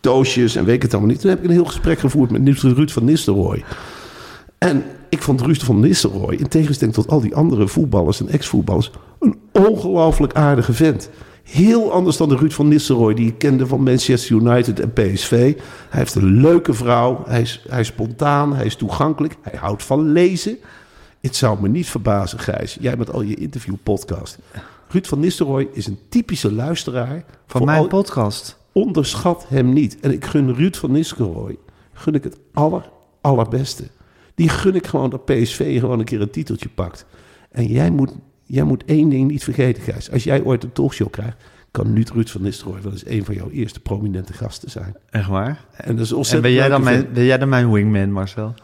toosjes 0.00 0.56
en 0.56 0.64
weet 0.64 0.74
ik 0.74 0.82
het 0.82 0.92
allemaal 0.92 1.10
niet. 1.10 1.20
Toen 1.20 1.30
heb 1.30 1.38
ik 1.38 1.44
een 1.44 1.50
heel 1.50 1.64
gesprek 1.64 1.98
gevoerd 1.98 2.30
met 2.30 2.58
Ruud 2.58 2.90
van 2.90 3.04
Nistelrooy. 3.04 3.64
En 4.58 4.84
ik 5.08 5.22
vond 5.22 5.40
Ruud 5.40 5.62
van 5.62 5.80
Nistelrooy, 5.80 6.34
in 6.34 6.48
tegenstelling 6.48 6.96
tot 6.96 7.08
al 7.08 7.20
die 7.20 7.34
andere 7.34 7.68
voetballers 7.68 8.20
en 8.20 8.28
ex-voetballers, 8.28 8.90
een 9.20 9.38
ongelooflijk 9.52 10.34
aardige 10.34 10.72
vent. 10.72 11.10
Heel 11.42 11.92
anders 11.92 12.16
dan 12.16 12.28
de 12.28 12.36
Ruud 12.36 12.52
van 12.52 12.68
Nistelrooy 12.68 13.14
die 13.14 13.26
ik 13.26 13.38
kende 13.38 13.66
van 13.66 13.82
Manchester 13.82 14.36
United 14.36 14.80
en 14.80 14.92
PSV. 14.92 15.30
Hij 15.30 16.00
heeft 16.00 16.14
een 16.14 16.40
leuke 16.40 16.74
vrouw, 16.74 17.22
hij 17.26 17.40
is, 17.40 17.64
hij 17.68 17.80
is 17.80 17.86
spontaan, 17.86 18.54
hij 18.54 18.66
is 18.66 18.76
toegankelijk, 18.76 19.36
hij 19.40 19.58
houdt 19.58 19.82
van 19.82 20.12
lezen. 20.12 20.58
Het 21.20 21.36
zou 21.36 21.60
me 21.60 21.68
niet 21.68 21.86
verbazen, 21.88 22.38
Gijs, 22.38 22.76
jij 22.80 22.96
met 22.96 23.12
al 23.12 23.22
je 23.22 23.34
interviewpodcast. 23.34 24.38
Ruud 24.88 25.06
van 25.06 25.20
Nistelrooy 25.20 25.68
is 25.72 25.86
een 25.86 25.98
typische 26.08 26.52
luisteraar. 26.52 27.24
Van 27.46 27.64
mijn 27.64 27.80
al- 27.80 27.86
podcast. 27.86 28.58
onderschat 28.72 29.48
hem 29.48 29.72
niet. 29.72 30.00
En 30.00 30.12
ik 30.12 30.24
gun 30.24 30.54
Ruud 30.54 30.76
van 30.76 30.92
Nistelrooy 30.92 31.56
gun 31.92 32.14
ik 32.14 32.24
het 32.24 32.38
aller, 32.52 32.88
allerbeste. 33.20 33.84
Die 34.34 34.48
gun 34.48 34.74
ik 34.74 34.86
gewoon 34.86 35.10
dat 35.10 35.24
PSV 35.24 35.78
gewoon 35.80 35.98
een 35.98 36.04
keer 36.04 36.20
een 36.20 36.30
titeltje 36.30 36.68
pakt. 36.68 37.06
En 37.50 37.66
jij 37.66 37.90
moet, 37.90 38.12
jij 38.44 38.64
moet 38.64 38.84
één 38.84 39.08
ding 39.08 39.30
niet 39.30 39.44
vergeten, 39.44 39.82
Gijs. 39.82 40.10
Als 40.10 40.24
jij 40.24 40.42
ooit 40.42 40.64
een 40.64 40.72
talkshow 40.72 41.10
krijgt, 41.10 41.36
kan 41.70 41.92
nu 41.92 42.04
Ruud 42.14 42.28
van 42.28 42.42
Nistelrooy 42.42 42.82
wel 42.82 42.92
eens 42.92 43.06
een 43.06 43.24
van 43.24 43.34
jouw 43.34 43.50
eerste 43.50 43.80
prominente 43.80 44.32
gasten 44.32 44.70
zijn. 44.70 44.96
Echt 45.10 45.28
waar? 45.28 45.64
En, 45.72 45.96
dat 45.96 46.10
is 46.12 46.32
En 46.32 46.42
ben 46.42 46.52
jij, 46.52 46.68
dan 46.68 46.82
mijn, 46.82 47.08
ben 47.12 47.24
jij 47.24 47.38
dan 47.38 47.48
mijn 47.48 47.72
wingman, 47.72 48.12
Marcel? 48.12 48.54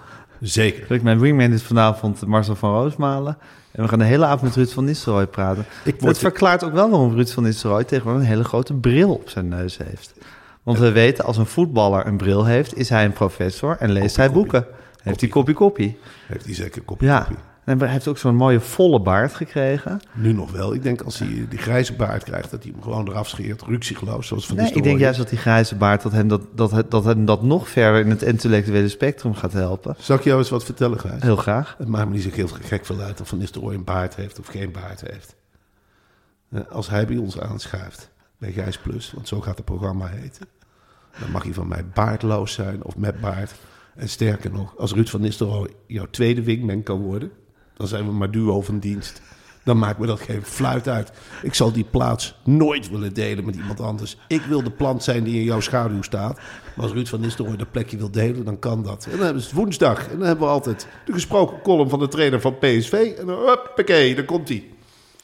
Zeker. 0.49 0.85
Kijk, 0.87 1.03
Mijn 1.03 1.19
wingman 1.21 1.53
is 1.53 1.63
vanavond 1.63 2.27
Marcel 2.27 2.57
van 2.57 2.71
Roosmalen. 2.71 3.37
En 3.71 3.83
we 3.83 3.89
gaan 3.89 3.99
de 3.99 4.05
hele 4.05 4.25
avond 4.25 4.43
met 4.43 4.55
Ruud 4.55 4.69
van 4.69 4.85
Nistelrooy 4.85 5.27
praten. 5.27 5.65
Ik 5.85 5.95
word- 5.95 6.05
Het 6.13 6.19
verklaart 6.19 6.65
ook 6.65 6.73
wel 6.73 6.91
waarom 6.91 7.15
Ruud 7.15 7.29
van 7.29 7.43
Nistelrooy 7.43 7.85
tegenwoordig 7.85 8.23
een 8.23 8.29
hele 8.29 8.45
grote 8.45 8.75
bril 8.75 9.13
op 9.15 9.29
zijn 9.29 9.49
neus 9.49 9.77
heeft. 9.79 10.15
Want 10.63 10.79
we 10.79 10.93
weten, 10.93 11.25
als 11.25 11.37
een 11.37 11.47
voetballer 11.47 12.07
een 12.07 12.17
bril 12.17 12.45
heeft, 12.45 12.77
is 12.77 12.89
hij 12.89 13.05
een 13.05 13.13
professor 13.13 13.77
en 13.79 13.91
leest 13.91 14.17
hij 14.17 14.31
boeken. 14.33 14.67
Heeft 15.03 15.21
hij 15.21 15.29
kopie 15.29 15.55
kopie. 15.55 15.99
Heeft 16.27 16.45
hij 16.45 16.55
zeker 16.55 16.83
kopje 16.83 17.07
Ja. 17.07 17.27
En 17.65 17.79
hij 17.79 17.89
heeft 17.89 18.09
ook 18.09 18.19
zo'n 18.19 18.37
mooie 18.37 18.61
volle 18.61 19.01
baard 19.01 19.35
gekregen. 19.35 20.01
Nu 20.13 20.33
nog 20.33 20.51
wel. 20.51 20.75
Ik 20.75 20.83
denk 20.83 21.01
als 21.01 21.19
hij 21.19 21.47
die 21.49 21.59
grijze 21.59 21.95
baard 21.95 22.25
krijgt, 22.25 22.51
dat 22.51 22.63
hij 22.63 22.73
hem 22.73 22.83
gewoon 22.83 23.09
eraf 23.09 23.29
scheert. 23.29 23.63
Ruksigloos, 23.63 24.27
zoals 24.27 24.47
Van 24.47 24.57
Nee, 24.57 24.73
ik 24.73 24.83
denk 24.83 24.99
juist 24.99 25.19
dat 25.19 25.29
die 25.29 25.39
grijze 25.39 25.75
baard 25.75 26.03
dat 26.03 26.13
hem 26.13 26.29
dat, 26.29 26.43
dat, 26.55 26.91
dat 26.91 27.05
hem 27.05 27.25
dat 27.25 27.43
nog 27.43 27.69
verder 27.69 28.01
in 28.01 28.11
het 28.11 28.23
intellectuele 28.23 28.89
spectrum 28.89 29.35
gaat 29.35 29.53
helpen. 29.53 29.95
Zal 29.99 30.17
ik 30.17 30.25
jou 30.25 30.39
eens 30.39 30.51
wat 30.51 30.65
vertellen, 30.65 31.01
Gijs? 31.01 31.23
Heel 31.23 31.37
graag. 31.37 31.75
Het 31.79 31.89
maakt 31.89 32.09
me 32.09 32.15
niet 32.15 32.23
zo 32.23 32.31
heel 32.33 32.49
gek 32.49 32.85
veel 32.87 33.01
uit 33.01 33.21
of 33.21 33.29
Van 33.29 33.39
Nistelrooy 33.39 33.75
een 33.75 33.85
baard 33.85 34.15
heeft 34.15 34.39
of 34.39 34.47
geen 34.47 34.73
baard 34.73 35.01
heeft. 35.01 35.37
Eh, 36.51 36.61
Als 36.71 36.89
hij 36.89 37.07
bij 37.07 37.17
ons 37.17 37.41
aanschuift, 37.41 38.11
bij 38.39 38.53
Gijs 38.53 38.79
Plus, 38.79 39.13
want 39.15 39.29
zo 39.29 39.41
gaat 39.41 39.57
het 39.57 39.65
programma 39.65 40.07
heten... 40.07 40.47
dan 41.21 41.31
mag 41.31 41.43
hij 41.43 41.53
van 41.53 41.69
mij 41.69 41.87
baardloos 41.95 42.53
zijn 42.53 42.85
of 42.85 42.97
met 42.97 43.21
baard. 43.21 43.55
En 43.95 44.09
sterker 44.09 44.53
nog, 44.53 44.77
als 44.79 44.93
Ruud 44.93 45.09
van 45.09 45.21
Nistelrooy 45.21 45.71
jouw 45.87 46.07
tweede 46.11 46.43
wingman 46.43 46.83
kan 46.83 47.01
worden... 47.01 47.31
dan 47.77 47.87
zijn 47.87 48.07
we 48.07 48.13
maar 48.13 48.31
duo 48.31 48.61
van 48.61 48.79
dienst. 48.79 49.23
Dan 49.65 49.79
maakt 49.79 49.99
me 49.99 50.07
dat 50.07 50.21
geen 50.21 50.43
fluit 50.43 50.89
uit. 50.89 51.13
Ik 51.43 51.55
zal 51.55 51.73
die 51.73 51.85
plaats 51.85 52.35
nooit 52.45 52.91
willen 52.91 53.15
delen 53.15 53.45
met 53.45 53.55
iemand 53.55 53.81
anders. 53.81 54.17
Ik 54.29 54.43
wil 54.43 54.63
de 54.63 54.71
plant 54.71 55.03
zijn 55.03 55.25
die 55.25 55.39
in 55.39 55.45
jouw 55.45 55.61
schaduw 55.61 56.03
staat. 56.03 56.37
Maar 56.75 56.85
als 56.85 56.93
Ruud 56.93 57.09
van 57.09 57.21
Nistelrooy 57.21 57.57
dat 57.57 57.71
plekje 57.71 57.97
wil 57.97 58.11
delen, 58.11 58.45
dan 58.45 58.59
kan 58.59 58.83
dat. 58.83 59.05
En 59.05 59.11
dan 59.11 59.25
hebben 59.25 59.43
het 59.43 59.53
woensdag. 59.53 60.09
En 60.09 60.19
dan 60.19 60.27
hebben 60.27 60.47
we 60.47 60.53
altijd 60.53 60.87
de 61.05 61.13
gesproken 61.13 61.63
column 61.63 61.89
van 61.89 61.99
de 61.99 62.09
trainer 62.09 62.41
van 62.41 62.59
PSV. 62.59 62.93
En 63.19 63.27
dan, 63.27 63.39
huppakee, 63.47 64.15
dan 64.15 64.25
komt 64.25 64.49
hij. 64.49 64.65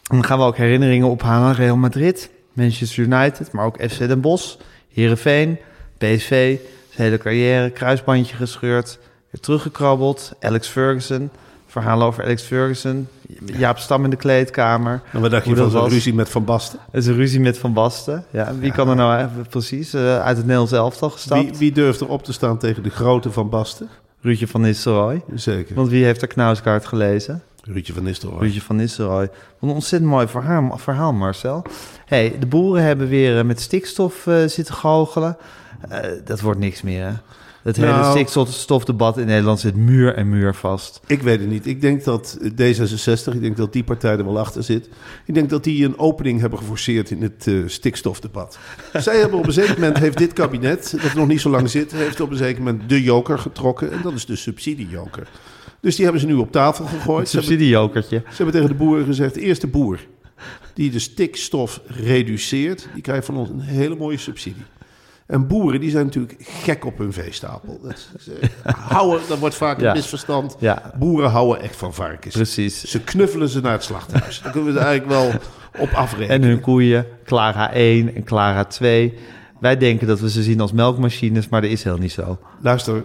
Dan 0.02 0.25
gaan 0.25 0.38
we 0.38 0.45
ook 0.45 0.57
herinneringen 0.57 1.09
ophalen 1.09 1.54
Real 1.54 1.76
Madrid, 1.76 2.30
Manchester 2.52 3.04
United, 3.04 3.52
maar 3.52 3.64
ook 3.64 3.83
FC 3.90 3.99
Den 3.99 4.21
Bosch, 4.21 4.57
Heerenveen, 4.88 5.59
PSV, 5.99 6.59
zijn 6.90 7.07
hele 7.07 7.19
carrière, 7.19 7.71
kruisbandje 7.71 8.37
gescheurd, 8.37 8.99
weer 9.30 9.40
teruggekrabbeld, 9.40 10.33
Alex 10.40 10.69
Ferguson, 10.69 11.30
verhalen 11.71 12.07
over 12.07 12.25
Alex 12.25 12.43
Ferguson, 12.43 13.09
Jaap 13.45 13.79
Stam 13.79 14.05
in 14.05 14.11
de 14.11 14.17
kleedkamer. 14.17 15.03
En 15.12 15.21
wat 15.21 15.31
dacht 15.31 15.47
je 15.47 15.57
van 15.57 15.71
zo'n 15.71 15.89
ruzie 15.89 16.15
met 16.15 16.29
Van 16.29 16.45
Basten? 16.45 16.79
Het 16.91 17.03
is 17.03 17.07
een 17.07 17.15
ruzie 17.15 17.41
met 17.41 17.59
Van 17.59 17.73
Basten. 17.73 18.25
Ja, 18.31 18.55
wie 18.59 18.73
kan 18.73 18.89
er 18.89 18.97
nou 18.97 19.17
even 19.19 19.47
precies 19.50 19.95
eh, 19.95 20.19
uit 20.19 20.37
het 20.37 20.47
Nederlands 20.47 20.73
elftal 20.73 21.11
gestapt? 21.11 21.43
Wie, 21.43 21.59
wie 21.59 21.73
durft 21.73 22.00
er 22.00 22.09
op 22.09 22.25
te 22.25 22.33
staan 22.33 22.59
tegen 22.59 22.83
de 22.83 22.91
grote 22.91 23.33
Van 23.33 23.49
Basten? 23.49 23.89
Ruudje 24.21 24.47
van 24.47 24.61
Nistelrooy. 24.61 25.23
Zeker. 25.35 25.75
Want 25.75 25.89
wie 25.89 26.05
heeft 26.05 26.21
de 26.21 26.27
Knauskaart 26.27 26.87
gelezen? 26.87 27.43
Ruudje 27.62 27.93
van 27.93 28.03
Nistelrooy. 28.03 28.41
Ruudje 28.41 28.61
van 28.61 28.77
Nistelrooy. 28.77 29.31
Wat 29.59 29.71
een 29.71 29.75
ontzettend 29.75 30.11
mooi 30.11 30.27
verhaal, 30.29 30.79
verhaal 30.79 31.12
Marcel. 31.12 31.65
hey, 32.07 32.37
de 32.41 32.47
boeren 32.47 32.83
hebben 32.83 33.09
weer 33.09 33.39
eh, 33.39 33.45
met 33.45 33.61
stikstof 33.61 34.27
eh, 34.27 34.45
zitten 34.47 34.75
goochelen. 34.75 35.37
Dat 36.25 36.41
wordt 36.41 36.61
niks 36.61 36.83
meer, 36.83 37.05
hè? 37.05 37.12
Het 37.62 37.76
hele 37.76 37.90
Nou. 37.90 38.11
stikstofdebat 38.29 39.19
in 39.19 39.26
Nederland 39.26 39.61
zit 39.61 39.76
muur 39.76 40.14
en 40.14 40.29
muur 40.29 40.55
vast. 40.55 41.00
Ik 41.07 41.23
weet 41.23 41.40
het 41.40 41.49
niet. 41.49 41.67
Ik 41.67 41.81
denk 41.81 42.05
dat 42.05 42.38
D66, 42.43 43.35
ik 43.35 43.40
denk 43.40 43.57
dat 43.57 43.73
die 43.73 43.85
partij 43.85 44.17
er 44.17 44.25
wel 44.25 44.38
achter 44.38 44.62
zit. 44.62 44.88
Ik 45.26 45.35
denk 45.35 45.50
dat 45.50 45.64
die 45.64 45.85
een 45.85 45.99
opening 45.99 46.40
hebben 46.40 46.59
geforceerd 46.59 47.11
in 47.11 47.23
het 47.23 47.47
eh, 47.47 47.55
stikstofdebat. 47.67 48.59
Zij 48.93 49.19
hebben 49.19 49.38
op 49.38 49.47
een 49.47 49.52
zeker 49.52 49.75
moment, 49.75 49.99
heeft 49.99 50.19
dit 50.19 50.33
kabinet, 50.33 50.95
dat 51.02 51.14
nog 51.14 51.26
niet 51.29 51.40
zo 51.40 51.50
lang 51.50 51.71
zit, 51.71 51.93
heeft 51.93 52.21
op 52.21 52.31
een 52.31 52.37
zeker 52.37 52.62
moment 52.62 52.88
de 52.88 53.02
joker 53.02 53.38
getrokken. 53.38 53.93
En 53.93 53.99
dat 54.02 54.12
is 54.12 54.26
de 54.26 54.37
subsidiejoker. 54.37 55.29
Dus 55.81 55.95
die 55.95 56.05
hebben 56.05 56.21
ze 56.23 56.26
nu 56.29 56.35
op 56.35 56.52
tafel 56.52 56.85
gegooid. 56.85 57.19
Het 57.19 57.29
Ze 57.29 57.37
hebben, 57.37 57.50
subsidiejokertje. 57.52 58.17
ze 58.29 58.37
hebben 58.37 58.55
tegen 58.55 58.69
de 58.69 58.85
boeren 58.85 59.05
gezegd, 59.05 59.35
de 59.35 59.40
eerste 59.40 59.67
boer 59.67 59.99
die 60.75 60.90
de 60.90 60.99
stikstof 60.99 61.81
reduceert, 61.87 62.88
die 62.95 63.02
krijgt 63.02 63.26
van 63.26 63.37
ons 63.37 63.49
een 63.49 63.61
hele 63.61 63.97
mooie 63.97 64.17
subsidie. 64.19 64.62
En 65.31 65.47
boeren 65.47 65.81
die 65.81 65.91
zijn 65.91 66.05
natuurlijk 66.05 66.35
gek 66.41 66.85
op 66.85 66.99
hun 66.99 67.13
veestapel. 67.13 67.81
Dat, 67.83 68.09
ze 68.21 68.39
houden, 68.95 69.21
dat 69.29 69.39
wordt 69.39 69.55
vaak 69.55 69.77
een 69.79 69.85
Ja. 69.85 69.93
misverstand. 69.93 70.57
Ja, 70.59 70.93
Boeren 70.99 71.31
houden 71.31 71.63
echt 71.63 71.77
van 71.77 71.95
varkens. 71.95 72.35
precies. 72.35 72.85
Ze 72.85 73.01
knuffelen 73.01 73.49
ze 73.49 73.61
naar 73.61 73.73
het 73.73 73.83
slachthuis. 73.85 74.41
Daar 74.43 74.53
kunnen 74.53 74.73
we 74.75 74.79
er 74.81 74.87
eigenlijk 74.87 75.21
wel 75.21 75.33
op 75.83 75.91
afrekenen. 75.95 76.43
En 76.43 76.49
hun 76.49 76.61
koeien, 76.61 77.07
Clara 77.25 77.73
1 77.73 78.15
en 78.15 78.25
Clara 78.25 78.65
2. 78.65 79.15
Wij 79.61 79.77
denken 79.77 80.07
dat 80.07 80.21
we 80.21 80.31
ze 80.31 80.43
zien 80.43 80.61
als 80.61 80.73
melkmachines, 80.73 81.49
maar 81.49 81.61
dat 81.61 81.71
is 81.71 81.85
heel 81.85 81.99
niet 81.99 82.13
zo. 82.13 82.39
Luister, 82.61 83.05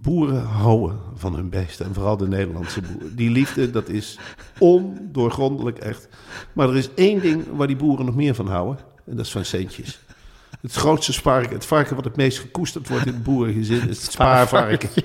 boeren 0.00 0.42
houden 0.42 0.98
van 1.14 1.34
hun 1.34 1.48
beesten. 1.50 1.86
En 1.86 1.94
vooral 1.94 2.16
de 2.16 2.28
Nederlandse 2.28 2.80
boeren. 2.80 3.16
Die 3.16 3.30
liefde, 3.30 3.70
dat 3.70 3.88
is 3.88 4.18
ondoorgrondelijk 4.58 5.78
echt. 5.78 6.08
Maar 6.52 6.68
er 6.68 6.76
is 6.76 6.88
één 6.94 7.20
ding 7.20 7.44
waar 7.56 7.66
die 7.66 7.76
boeren 7.76 8.06
nog 8.06 8.14
meer 8.14 8.34
van 8.34 8.46
houden. 8.48 8.78
En 9.06 9.16
dat 9.16 9.24
is 9.26 9.32
van 9.32 9.44
centjes. 9.44 10.00
Het 10.62 10.72
grootste 10.72 11.12
spaarvarken, 11.12 11.56
het 11.56 11.66
varken 11.66 11.96
wat 11.96 12.04
het 12.04 12.16
meest 12.16 12.38
gekoesterd 12.38 12.88
wordt 12.88 13.06
in 13.06 13.12
het 13.12 13.22
boerengezin, 13.22 13.88
is 13.88 14.02
het 14.02 14.12
spaarvarken. 14.12 14.88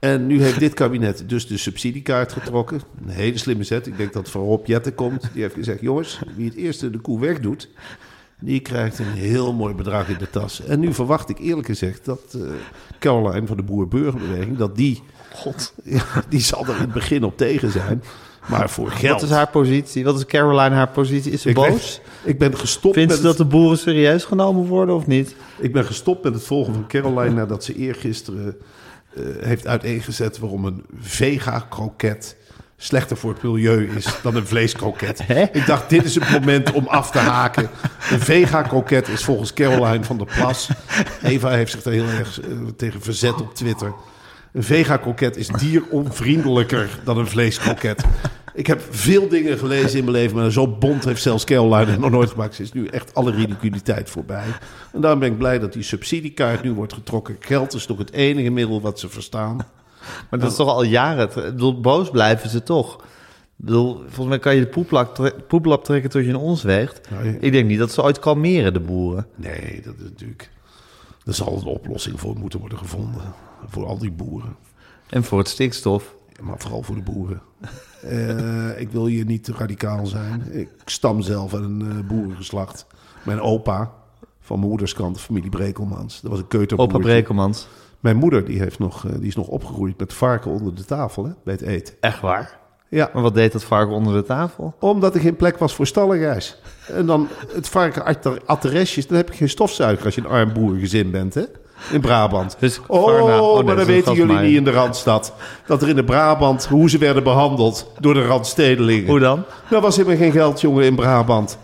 En 0.00 0.26
nu 0.26 0.42
heeft 0.42 0.58
dit 0.58 0.74
kabinet 0.74 1.28
dus 1.28 1.46
de 1.46 1.56
subsidiekaart 1.56 2.32
getrokken. 2.32 2.80
Een 3.04 3.08
hele 3.08 3.38
slimme 3.38 3.64
zet. 3.64 3.86
Ik 3.86 3.96
denk 3.96 4.12
dat 4.12 4.30
Van 4.30 4.42
Rob 4.42 4.66
Jetten 4.66 4.94
komt. 4.94 5.28
Die 5.32 5.42
heeft 5.42 5.54
gezegd, 5.54 5.80
jongens, 5.80 6.20
wie 6.36 6.48
het 6.48 6.54
eerste 6.56 6.90
de 6.90 6.98
koe 6.98 7.20
wegdoet... 7.20 7.68
die 8.38 8.60
krijgt 8.60 8.98
een 8.98 9.12
heel 9.12 9.52
mooi 9.52 9.74
bedrag 9.74 10.08
in 10.08 10.18
de 10.18 10.30
tas. 10.30 10.64
En 10.64 10.80
nu 10.80 10.94
verwacht 10.94 11.28
ik 11.28 11.38
eerlijk 11.38 11.66
gezegd 11.66 12.04
dat 12.04 12.20
eh, 12.34 12.40
Caroline 12.98 13.46
van 13.46 13.56
de 13.56 13.62
Boer-Burgerbeweging... 13.62 14.56
dat 14.56 14.76
die, 14.76 15.02
God. 15.32 15.72
ja, 15.84 16.04
die 16.28 16.40
zal 16.40 16.66
er 16.66 16.74
in 16.74 16.80
het 16.80 16.92
begin 16.92 17.24
op 17.24 17.36
tegen 17.36 17.70
zijn. 17.70 18.02
Maar 18.46 18.70
voor 18.70 18.90
geld... 18.90 19.20
Wat 19.20 19.30
is 19.30 19.36
haar 19.36 19.50
positie? 19.50 20.04
Wat 20.04 20.16
is 20.16 20.26
Caroline 20.26 20.74
haar 20.74 20.88
positie? 20.88 21.32
Is 21.32 21.42
ze 21.42 21.48
Ik 21.48 21.54
boos? 21.54 22.00
Ik 22.24 22.38
ben 22.38 22.56
gestopt 22.58 22.94
Vindt 22.94 23.08
met 23.10 23.18
ze 23.18 23.24
dat 23.24 23.38
het- 23.38 23.50
de 23.50 23.56
boeren 23.56 23.78
serieus 23.78 24.24
genomen 24.24 24.66
worden 24.66 24.94
of 24.94 25.06
niet? 25.06 25.34
Ik 25.58 25.72
ben 25.72 25.84
gestopt 25.84 26.24
met 26.24 26.34
het 26.34 26.42
volgen 26.44 26.72
van 26.74 26.86
Caroline 26.88 27.34
nadat 27.34 27.64
ze 27.64 27.74
eergisteren 27.74 28.56
eh 29.14 29.22
heeft 29.40 29.66
uiteengezet 29.66 30.38
waarom 30.38 30.64
een 30.64 30.84
vega-kroket 31.00 32.36
slechter 32.76 33.16
voor 33.16 33.32
het 33.32 33.42
milieu 33.42 33.90
is 33.96 34.06
dan 34.22 34.36
een 34.36 34.46
vleeskroket. 34.46 35.26
Hè? 35.26 35.42
Ik 35.52 35.66
dacht, 35.66 35.90
dit 35.90 36.04
is 36.04 36.14
het 36.14 36.30
moment 36.30 36.72
om 36.72 36.86
af 36.86 37.10
te 37.10 37.18
haken. 37.18 37.70
Een 38.10 38.20
vega-kroket 38.20 39.08
is 39.08 39.24
volgens 39.24 39.52
Caroline 39.52 40.04
van 40.04 40.16
der 40.18 40.26
Plas. 40.36 40.68
Eva 41.22 41.48
heeft 41.50 41.72
zich 41.72 41.84
er 41.84 41.92
heel 41.92 42.08
erg 42.08 42.40
eh, 42.40 42.48
tegen 42.76 43.00
verzet 43.02 43.40
op 43.40 43.54
Twitter. 43.54 43.92
Een 44.52 44.62
vega-kroket 44.62 45.36
is 45.36 45.46
dieronvriendelijker 45.48 46.98
dan 47.04 47.18
een 47.18 47.26
vleeskroket. 47.26 48.04
Ik 48.54 48.66
heb 48.66 48.82
veel 48.90 49.28
dingen 49.28 49.58
gelezen 49.58 49.98
in 49.98 50.04
mijn 50.04 50.16
leven, 50.16 50.36
maar 50.36 50.50
zo 50.52 50.68
bond 50.68 51.04
heeft 51.04 51.22
zelfs 51.22 51.44
Caroline 51.44 51.96
nog 51.98 52.10
nooit 52.10 52.30
gemaakt. 52.30 52.54
Ze 52.54 52.62
is 52.62 52.72
nu 52.72 52.86
echt 52.86 53.14
alle 53.14 53.30
ridiculiteit 53.30 54.10
voorbij. 54.10 54.44
En 54.92 55.00
daarom 55.00 55.20
ben 55.20 55.30
ik 55.32 55.38
blij 55.38 55.58
dat 55.58 55.72
die 55.72 55.82
subsidiekaart 55.82 56.62
nu 56.62 56.72
wordt 56.72 56.92
getrokken. 56.92 57.36
Geld 57.40 57.74
is 57.74 57.86
toch 57.86 57.98
het 57.98 58.12
enige 58.12 58.50
middel 58.50 58.80
wat 58.80 58.98
ze 59.00 59.08
verstaan. 59.08 59.56
Maar 60.30 60.38
dat 60.40 60.50
is 60.50 60.56
toch 60.56 60.68
al 60.68 60.82
jaren. 60.82 61.28
Ik 61.28 61.34
bedoel, 61.34 61.80
boos 61.80 62.10
blijven 62.10 62.50
ze 62.50 62.62
toch. 62.62 62.94
Ik 62.96 63.66
bedoel, 63.66 63.94
volgens 63.96 64.26
mij 64.28 64.38
kan 64.38 64.54
je 64.54 64.60
de 64.60 64.66
poeplap, 64.66 65.14
tre- 65.14 65.34
poeplap 65.48 65.84
trekken 65.84 66.10
tot 66.10 66.22
je 66.24 66.28
een 66.28 66.36
ons 66.36 66.62
weegt. 66.62 67.00
Nou, 67.10 67.36
Ik 67.40 67.52
denk 67.52 67.66
niet 67.68 67.78
dat 67.78 67.92
ze 67.92 68.02
ooit 68.02 68.18
kalmeren, 68.18 68.72
de 68.72 68.80
boeren. 68.80 69.26
Nee, 69.36 69.80
dat 69.84 69.94
is 69.96 70.02
natuurlijk... 70.02 70.50
Er 71.24 71.34
zal 71.34 71.56
een 71.56 71.64
oplossing 71.64 72.20
voor 72.20 72.36
moeten 72.38 72.60
worden 72.60 72.78
gevonden. 72.78 73.20
Voor 73.68 73.86
al 73.86 73.98
die 73.98 74.12
boeren. 74.12 74.56
En 75.08 75.24
voor 75.24 75.38
het 75.38 75.48
stikstof. 75.48 76.14
Maar 76.40 76.58
vooral 76.58 76.82
voor 76.82 76.94
de 76.94 77.02
boeren. 77.02 77.42
Eh, 78.00 78.80
ik 78.80 78.90
wil 78.90 79.06
hier 79.06 79.24
niet 79.24 79.44
te 79.44 79.52
radicaal 79.52 80.06
zijn. 80.06 80.52
Ik 80.52 80.68
stam 80.84 81.22
zelf 81.22 81.54
uit 81.54 81.62
een 81.62 81.80
eh, 81.90 82.08
boerengeslacht. 82.08 82.86
Mijn 83.22 83.40
opa, 83.40 83.92
van 84.40 84.58
mijn 84.58 84.68
moeders 84.70 84.94
kant, 84.94 85.20
familie 85.20 85.50
Brekelmans. 85.50 86.20
Dat 86.20 86.30
was 86.30 86.40
een 86.40 86.48
keuterboertje. 86.48 86.96
Opa 86.96 87.04
Brekelmans. 87.04 87.68
Mijn 88.00 88.16
moeder 88.16 88.44
die 88.44 88.58
heeft 88.58 88.78
nog, 88.78 89.06
eh, 89.06 89.12
die 89.12 89.26
is 89.26 89.36
nog 89.36 89.46
opgegroeid 89.46 89.98
met 89.98 90.12
varken 90.12 90.50
onder 90.50 90.74
de 90.74 90.84
tafel 90.84 91.24
hè, 91.24 91.30
bij 91.44 91.54
het 91.54 91.62
eten. 91.62 91.94
Echt 92.00 92.20
waar? 92.20 92.58
Ja, 92.88 93.10
Maar 93.12 93.22
wat 93.22 93.34
deed 93.34 93.52
dat 93.52 93.64
varken 93.64 93.94
onder 93.94 94.14
de 94.14 94.22
tafel? 94.22 94.74
omdat 94.78 95.14
er 95.14 95.20
geen 95.20 95.36
plek 95.36 95.58
was 95.58 95.74
voor 95.74 95.86
stallenreis. 95.86 96.60
En 96.88 97.06
dan 97.06 97.28
het 97.52 97.68
varken 97.68 98.04
at 98.04 98.46
at 98.46 98.62
de 98.62 98.68
restjes. 98.68 99.06
Dan 99.06 99.16
heb 99.16 99.28
je 99.28 99.36
geen 99.36 99.48
stofzuiger 99.48 100.04
als 100.04 100.14
je 100.14 100.20
een 100.20 100.26
arm 100.26 100.52
boerengezin 100.52 101.10
bent, 101.10 101.34
hè? 101.34 101.44
In 101.92 102.00
Brabant. 102.00 102.56
Dus 102.58 102.80
oh, 102.86 103.04
Varna- 103.04 103.40
oh, 103.40 103.54
nee, 103.54 103.64
maar 103.64 103.76
dat 103.76 103.86
dan 103.86 103.94
weten 103.94 104.14
jullie 104.14 104.38
niet 104.38 104.56
in 104.56 104.64
de 104.64 104.70
Randstad. 104.70 105.32
Dat 105.66 105.82
er 105.82 105.88
in 105.88 105.96
de 105.96 106.04
Brabant, 106.04 106.66
hoe 106.66 106.90
ze 106.90 106.98
werden 106.98 107.22
behandeld 107.22 107.90
door 107.98 108.14
de 108.14 108.26
Randstedelingen. 108.26 109.10
Hoe 109.10 109.18
dan? 109.18 109.44
Er 109.70 109.80
was 109.80 109.96
helemaal 109.96 110.18
geen 110.18 110.32
geld, 110.32 110.60
jongen, 110.60 110.84
in 110.84 110.94
Brabant. 110.94 111.58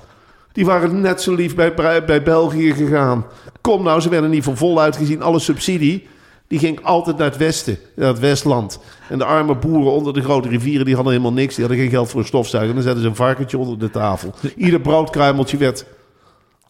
Die 0.52 0.66
waren 0.66 1.00
net 1.00 1.22
zo 1.22 1.34
lief 1.34 1.54
bij, 1.54 1.74
bij 2.06 2.22
België 2.22 2.72
gegaan. 2.74 3.26
Kom 3.60 3.82
nou, 3.82 4.00
ze 4.00 4.08
werden 4.08 4.30
niet 4.30 4.44
van 4.44 4.56
voluit 4.56 4.96
gezien. 4.96 5.22
Alle 5.22 5.38
subsidie 5.38 6.06
Die 6.48 6.58
ging 6.58 6.84
altijd 6.84 7.16
naar 7.16 7.26
het 7.28 7.36
westen, 7.36 7.78
naar 7.94 8.08
het 8.08 8.18
westland. 8.18 8.78
En 9.08 9.18
de 9.18 9.24
arme 9.24 9.54
boeren 9.54 9.92
onder 9.92 10.12
de 10.12 10.22
grote 10.22 10.48
rivieren, 10.48 10.84
die 10.84 10.94
hadden 10.94 11.12
helemaal 11.12 11.32
niks. 11.32 11.54
Die 11.54 11.64
hadden 11.64 11.82
geen 11.82 11.92
geld 11.92 12.08
voor 12.08 12.20
een 12.20 12.26
stofzuiger. 12.26 12.70
En 12.70 12.76
dan 12.76 12.84
zetten 12.84 13.02
ze 13.02 13.08
een 13.08 13.16
varkentje 13.16 13.58
onder 13.58 13.78
de 13.78 13.90
tafel. 13.90 14.34
Ieder 14.56 14.80
broodkruimeltje 14.80 15.56
werd 15.56 15.84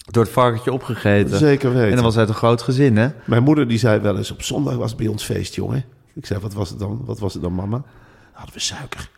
Door 0.06 0.22
het 0.22 0.32
varkentje 0.32 0.72
opgegeten. 0.72 1.38
zeker 1.38 1.72
weten. 1.72 1.88
En 1.88 1.94
dan 1.94 2.04
was 2.04 2.16
uit 2.16 2.28
een 2.28 2.34
groot 2.34 2.62
gezin, 2.62 2.96
hè? 2.96 3.08
Mijn 3.24 3.42
moeder 3.42 3.68
die 3.68 3.78
zei 3.78 4.00
wel 4.00 4.16
eens, 4.16 4.30
op 4.30 4.42
zondag 4.42 4.74
was 4.76 4.90
het 4.90 4.98
bij 4.98 5.06
ons 5.06 5.24
feest, 5.24 5.54
jongen. 5.54 5.84
Ik 6.14 6.26
zei, 6.26 6.40
wat 6.40 6.52
was 6.52 6.70
het 6.70 6.78
dan? 6.78 7.04
Wat 7.04 7.18
was 7.18 7.32
het 7.32 7.42
dan, 7.42 7.54
mama? 7.54 7.82
Hadden 8.32 8.54
we 8.54 8.60
suiker. 8.60 9.10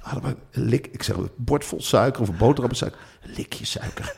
Hadden 0.00 0.30
we 0.30 0.36
een 0.50 0.64
lik, 0.64 0.86
ik 0.86 1.02
zeg, 1.02 1.16
een 1.16 1.30
bord 1.36 1.64
vol 1.64 1.82
suiker 1.82 2.22
of 2.22 2.28
een 2.28 2.36
boterhammensuiker. 2.36 3.00
Een 3.22 3.34
likje 3.36 3.64
suiker. 3.64 4.14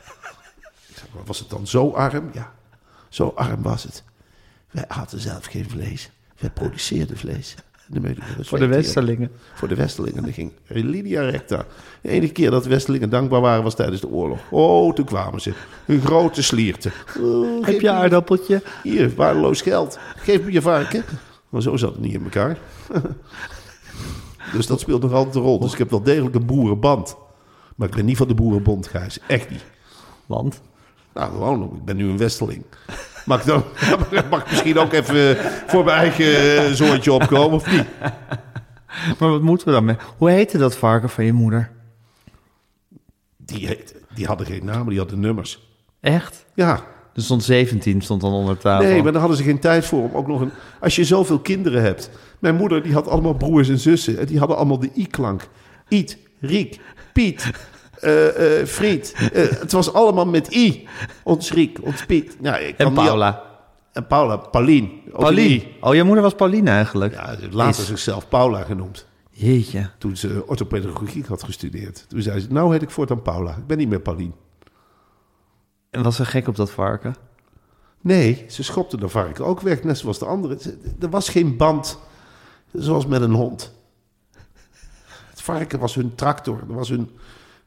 Ik 0.88 0.96
zeg, 0.96 1.06
was 1.24 1.38
het 1.38 1.50
dan 1.50 1.66
zo 1.66 1.90
arm? 1.90 2.30
Ja, 2.32 2.52
zo 3.08 3.32
arm 3.36 3.62
was 3.62 3.82
het. 3.82 4.04
Wij 4.70 4.88
aten 4.88 5.20
zelf 5.20 5.44
geen 5.44 5.70
vlees. 5.70 6.10
Wij 6.38 6.50
produceerden 6.50 7.16
vlees. 7.16 7.54
Voor 8.40 8.58
de. 8.58 8.66
Westerlingen. 8.66 9.30
Voor 9.54 9.68
de 9.68 9.74
Westelingen. 9.74 10.22
Dat 10.22 10.32
ging 10.34 10.52
Lydia 10.66 11.22
recta. 11.22 11.64
De 12.00 12.08
enige 12.08 12.32
keer 12.32 12.50
dat 12.50 12.62
de 12.62 12.68
Westelingen 12.68 13.10
dankbaar 13.10 13.40
waren 13.40 13.62
was 13.62 13.74
tijdens 13.74 14.00
de 14.00 14.08
oorlog. 14.08 14.38
Oh, 14.50 14.94
toen 14.94 15.04
kwamen 15.04 15.40
ze. 15.40 15.52
Een 15.86 16.00
grote 16.00 16.42
slierte. 16.42 16.90
Oh, 17.20 17.66
Heb 17.66 17.80
je 17.80 17.90
aardappeltje? 17.90 18.62
hier, 18.82 19.14
waardeloos 19.14 19.62
geld. 19.62 19.98
Geef 20.16 20.42
me 20.44 20.52
je 20.52 20.62
varken. 20.62 21.04
Maar 21.48 21.62
zo 21.62 21.76
zat 21.76 21.92
het 21.92 22.00
niet 22.00 22.14
in 22.14 22.22
elkaar. 22.24 22.58
dus 24.52 24.66
dat 24.66 24.80
speelt 24.80 25.02
nog 25.02 25.12
altijd 25.12 25.34
een 25.34 25.42
rol. 25.42 25.58
Dus 25.58 25.72
ik 25.72 25.78
heb 25.78 25.90
wel 25.90 26.02
degelijk 26.02 26.34
een 26.34 26.46
boerenband. 26.46 27.16
Maar 27.76 27.88
ik 27.88 27.94
ben 27.94 28.04
niet 28.04 28.16
van 28.16 28.28
de 28.28 28.34
boerenbond, 28.34 28.86
Gijs. 28.86 29.18
Echt 29.26 29.50
niet. 29.50 29.64
Want? 30.26 30.60
Nou, 31.14 31.30
gewoon, 31.30 31.62
ik 31.76 31.84
ben 31.84 31.96
nu 31.96 32.08
een 32.08 32.18
Westeling. 32.18 32.64
Mag 33.24 33.40
ik, 33.40 33.46
dan, 33.46 33.64
mag 34.30 34.42
ik 34.44 34.50
misschien 34.50 34.78
ook 34.78 34.92
even 34.92 35.36
voor 35.66 35.84
mijn 35.84 35.98
eigen 35.98 36.56
eh, 36.66 36.72
zoontje 36.72 37.12
opkomen, 37.12 37.52
of 37.56 37.70
niet? 37.70 37.84
Maar 39.18 39.30
wat 39.30 39.42
moeten 39.42 39.66
we 39.66 39.72
dan 39.72 39.84
mee? 39.84 39.96
Hoe 40.18 40.30
heette 40.30 40.58
dat 40.58 40.76
varken 40.76 41.08
van 41.08 41.24
je 41.24 41.32
moeder? 41.32 41.70
Die, 43.36 43.66
heet- 43.66 43.94
die 44.14 44.26
hadden 44.26 44.46
geen 44.46 44.64
namen, 44.64 44.88
die 44.88 44.98
hadden 44.98 45.20
nummers. 45.20 45.68
Echt? 46.00 46.44
Ja, 46.54 46.80
Er 47.14 47.22
stond 47.22 47.44
17, 47.44 48.00
stond 48.02 48.20
dan 48.20 48.32
onder 48.32 48.58
tafel. 48.58 48.88
Nee, 48.88 49.02
maar 49.02 49.12
daar 49.12 49.20
hadden 49.20 49.38
ze 49.38 49.44
geen 49.44 49.58
tijd 49.58 49.84
voor 49.84 50.02
om 50.02 50.14
ook 50.14 50.26
nog 50.26 50.40
een... 50.40 50.50
Als 50.80 50.96
je 50.96 51.04
zoveel 51.04 51.38
kinderen 51.38 51.82
hebt... 51.82 52.10
Mijn 52.38 52.54
moeder 52.56 52.82
die 52.82 52.92
had 52.92 53.08
allemaal 53.08 53.34
broers 53.34 53.68
en 53.68 53.78
zussen. 53.78 54.18
En 54.18 54.26
die 54.26 54.38
hadden 54.38 54.56
allemaal 54.56 54.78
de 54.78 54.90
i-klank. 54.96 55.48
Iet, 55.88 56.18
Riek, 56.40 56.80
Piet, 57.12 57.50
eh, 58.02 58.60
eh, 58.60 58.66
Friet. 58.66 59.14
Eh, 59.32 59.48
het 59.50 59.72
was 59.72 59.92
allemaal 59.92 60.26
met 60.26 60.54
i. 60.54 60.88
Ons 61.24 61.52
Riek, 61.52 61.78
ons 61.82 62.06
Piet. 62.06 62.40
Nou, 62.40 62.62
ik 62.62 62.76
En 62.76 62.92
Paula. 62.92 63.42
En 63.92 64.06
Paula, 64.06 64.36
Paulien. 64.36 65.00
I. 65.30 65.76
Oh, 65.80 65.94
je 65.94 66.02
moeder 66.02 66.22
was 66.22 66.34
Pauline 66.34 66.70
eigenlijk. 66.70 67.12
Ja, 67.12 67.36
later 67.50 67.80
Is. 67.80 67.86
zichzelf 67.86 68.28
Paula 68.28 68.62
genoemd. 68.62 69.06
Jeetje. 69.30 69.90
Toen 69.98 70.16
ze 70.16 70.42
orthopedagogiek 70.46 71.26
had 71.26 71.42
gestudeerd. 71.42 72.04
Toen 72.08 72.22
zei 72.22 72.40
ze, 72.40 72.46
nou 72.50 72.72
heet 72.72 72.82
ik 72.82 72.90
voortaan 72.90 73.22
Paula. 73.22 73.50
Ik 73.50 73.66
ben 73.66 73.78
niet 73.78 73.88
meer 73.88 74.00
Paulien. 74.00 74.34
En 75.90 76.02
was 76.02 76.16
ze 76.16 76.24
gek 76.24 76.48
op 76.48 76.56
dat 76.56 76.70
varken? 76.70 77.14
Nee, 78.00 78.44
ze 78.48 78.62
schopte 78.62 78.96
de 78.96 79.08
varken 79.08 79.44
ook 79.44 79.60
weg, 79.60 79.82
net 79.82 79.98
zoals 79.98 80.18
de 80.18 80.24
andere. 80.24 80.58
Er 81.00 81.10
was 81.10 81.28
geen 81.28 81.56
band, 81.56 81.98
zoals 82.72 83.06
met 83.06 83.22
een 83.22 83.32
hond. 83.32 83.72
Het 85.30 85.42
varken 85.42 85.78
was 85.78 85.94
hun 85.94 86.14
tractor, 86.14 86.58
dat 86.66 86.76
was 86.76 86.88
hun, 86.88 87.10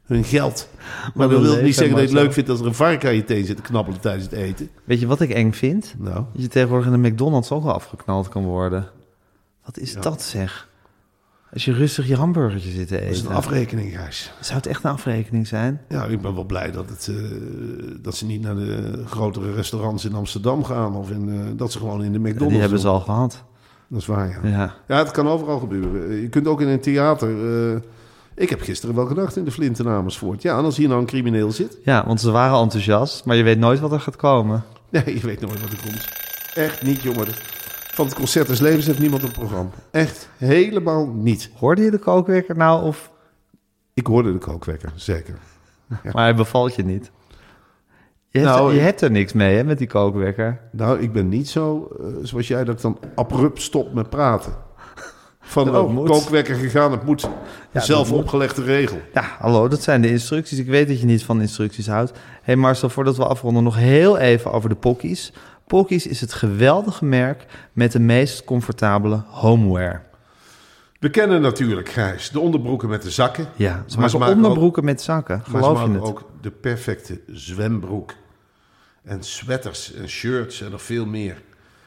hun 0.05 0.23
geld. 0.23 0.69
Maar 1.13 1.29
dat 1.29 1.41
wil 1.41 1.61
niet 1.61 1.75
zeggen 1.75 1.95
dat 1.95 2.09
je 2.09 2.15
het 2.15 2.23
leuk 2.23 2.33
vindt 2.33 2.49
als 2.49 2.59
er 2.59 2.65
een 2.65 2.75
varken 2.75 3.09
aan 3.09 3.15
je 3.15 3.23
teen 3.23 3.45
zit 3.45 3.55
te 3.55 3.61
knabbelen 3.61 3.99
tijdens 3.99 4.23
het 4.23 4.33
eten. 4.33 4.69
Weet 4.83 4.99
je 4.99 5.07
wat 5.07 5.21
ik 5.21 5.29
eng 5.29 5.51
vind? 5.51 5.95
Nou, 5.97 6.15
Dat 6.33 6.41
je 6.41 6.47
tegenwoordig 6.47 6.91
in 6.93 7.01
de 7.01 7.09
McDonald's 7.09 7.51
ook 7.51 7.63
wel 7.63 7.73
afgeknald 7.73 8.29
kan 8.29 8.43
worden. 8.43 8.87
Wat 9.65 9.77
is 9.77 9.93
Ja. 9.93 9.99
dat 10.01 10.21
zeg? 10.21 10.67
Als 11.53 11.65
je 11.65 11.73
rustig 11.73 12.07
je 12.07 12.15
hamburgertje 12.15 12.71
zit 12.71 12.87
te 12.87 12.93
dat 12.93 13.03
is 13.03 13.17
eten. 13.19 13.29
een 13.29 13.35
afrekening, 13.37 13.93
Gijs. 13.93 14.31
Zou 14.39 14.57
het 14.57 14.67
echt 14.67 14.83
een 14.83 14.91
afrekening 14.91 15.47
zijn? 15.47 15.81
Ja, 15.89 16.05
ik 16.05 16.21
ben 16.21 16.35
wel 16.35 16.43
blij 16.43 16.71
dat, 16.71 16.89
het, 16.89 17.07
eh, 17.11 17.15
dat 18.01 18.15
ze 18.15 18.25
niet 18.25 18.41
naar 18.41 18.55
de 18.55 19.03
grotere 19.05 19.53
restaurants 19.53 20.05
in 20.05 20.13
Amsterdam 20.13 20.63
gaan. 20.63 20.95
Of 20.95 21.09
in, 21.11 21.29
eh, 21.29 21.57
dat 21.57 21.71
ze 21.71 21.77
gewoon 21.77 22.03
in 22.03 22.11
de 22.11 22.19
McDonald's 22.19 22.49
Die 22.51 22.59
hebben 22.59 22.79
ze 22.79 22.87
al 22.87 22.99
gehad. 22.99 23.43
Dat 23.87 23.99
is 23.99 24.05
waar, 24.07 24.29
ja. 24.29 24.49
Ja. 24.49 24.75
Ja, 24.87 24.97
het 24.97 25.11
kan 25.11 25.27
overal 25.27 25.59
gebeuren. 25.59 26.15
Je 26.21 26.29
kunt 26.29 26.47
ook 26.47 26.61
in 26.61 26.67
een 26.67 26.79
theater... 26.81 27.29
eh, 27.73 27.79
ik 28.35 28.49
heb 28.49 28.61
gisteren 28.61 28.95
wel 28.95 29.05
gedacht 29.05 29.35
in 29.35 29.43
de 29.43 29.51
Flint 29.51 29.79
in 29.79 29.87
Amersfoort. 29.87 30.41
Ja, 30.41 30.57
en 30.57 30.63
als 30.63 30.77
hier 30.77 30.87
nou 30.87 30.99
een 30.99 31.05
crimineel 31.07 31.51
zit... 31.51 31.77
ja, 31.83 32.05
want 32.05 32.21
ze 32.21 32.31
waren 32.31 32.59
enthousiast, 32.59 33.25
maar 33.25 33.35
je 33.35 33.43
weet 33.43 33.59
nooit 33.59 33.79
wat 33.79 33.91
er 33.91 33.99
gaat 33.99 34.15
komen. 34.15 34.63
Nee, 34.89 35.13
je 35.19 35.25
weet 35.25 35.41
nooit 35.41 35.61
wat 35.61 35.71
er 35.71 35.79
komt. 35.81 36.07
Echt 36.53 36.83
niet, 36.83 37.01
jongen. 37.01 37.27
Van 37.91 38.05
het 38.05 38.15
Concert 38.15 38.47
des 38.47 38.59
Levens 38.59 38.85
heeft 38.85 38.99
niemand 38.99 39.23
een 39.23 39.31
programma. 39.31 39.69
Echt 39.91 40.29
helemaal 40.37 41.07
niet. 41.07 41.49
Hoorde 41.57 41.81
je 41.81 41.91
de 41.91 41.97
kookwekker 41.97 42.57
nou 42.57 42.83
of... 42.83 43.11
Ik 43.93 44.07
hoorde 44.07 44.31
de 44.31 44.37
kookwekker, 44.37 44.91
zeker. 44.95 45.37
Maar 45.87 46.23
hij 46.23 46.35
bevalt 46.35 46.75
je 46.75 46.83
niet? 46.83 47.11
Je 48.29 48.39
hebt, 48.39 48.51
Nou, 48.51 48.69
er, 48.69 48.75
je 48.75 48.81
hebt 48.81 49.01
er 49.01 49.11
niks 49.11 49.33
mee 49.33 49.55
hè, 49.55 49.63
met 49.63 49.77
die 49.77 49.87
kookwekker. 49.87 50.61
Nou, 50.71 50.99
ik 50.99 51.13
ben 51.13 51.29
niet 51.29 51.49
zo 51.49 51.91
eh, 51.99 52.05
zoals 52.21 52.47
jij 52.47 52.63
dat 52.63 52.75
ik 52.75 52.81
dan 52.81 52.99
abrupt 53.15 53.61
stop 53.61 53.93
met 53.93 54.09
praten. 54.09 54.53
Van, 55.47 55.65
Dat 55.65 55.85
oh, 55.85 56.05
kookwekker 56.05 56.55
gegaan, 56.55 56.91
het 56.91 57.03
moet. 57.03 57.29
Zelf 57.73 58.09
moet. 58.09 58.19
opgelegde 58.19 58.63
regel. 58.63 59.01
Ja, 59.13 59.35
hallo, 59.39 59.67
dat 59.67 59.83
zijn 59.83 60.01
de 60.01 60.09
instructies. 60.09 60.59
Ik 60.59 60.67
weet 60.67 60.87
dat 60.87 60.99
je 60.99 61.05
niet 61.05 61.23
van 61.23 61.41
instructies 61.41 61.87
houdt. 61.87 62.11
Hé 62.11 62.17
hey 62.41 62.55
Marcel, 62.55 62.89
voordat 62.89 63.17
we 63.17 63.25
afronden, 63.25 63.63
nog 63.63 63.75
heel 63.75 64.17
even 64.17 64.51
over 64.51 64.69
de 64.69 64.75
Pockies. 64.75 65.33
Pockies 65.67 66.07
is 66.07 66.21
het 66.21 66.33
geweldige 66.33 67.05
merk 67.05 67.45
met 67.73 67.91
de 67.91 67.99
meest 67.99 68.43
comfortabele 68.43 69.23
homeware. 69.27 70.01
We 70.99 71.09
kennen 71.09 71.41
natuurlijk, 71.41 71.89
Gijs, 71.89 72.29
de 72.29 72.39
onderbroeken 72.39 72.89
met 72.89 73.01
de 73.01 73.11
zakken. 73.11 73.47
Ja, 73.55 73.83
ze 73.87 73.99
Maar 73.99 74.17
maken 74.17 74.35
onderbroeken 74.35 74.85
met 74.85 75.01
zakken. 75.01 75.41
Geloof 75.49 75.83
je 75.85 75.91
het? 75.91 76.01
ook 76.01 76.29
de 76.41 76.51
perfecte 76.51 77.19
zwembroek. 77.27 78.13
En 79.03 79.23
sweaters 79.23 79.93
en 79.93 80.09
shirts 80.09 80.61
en 80.61 80.71
nog 80.71 80.81
veel 80.81 81.05
meer. 81.05 81.41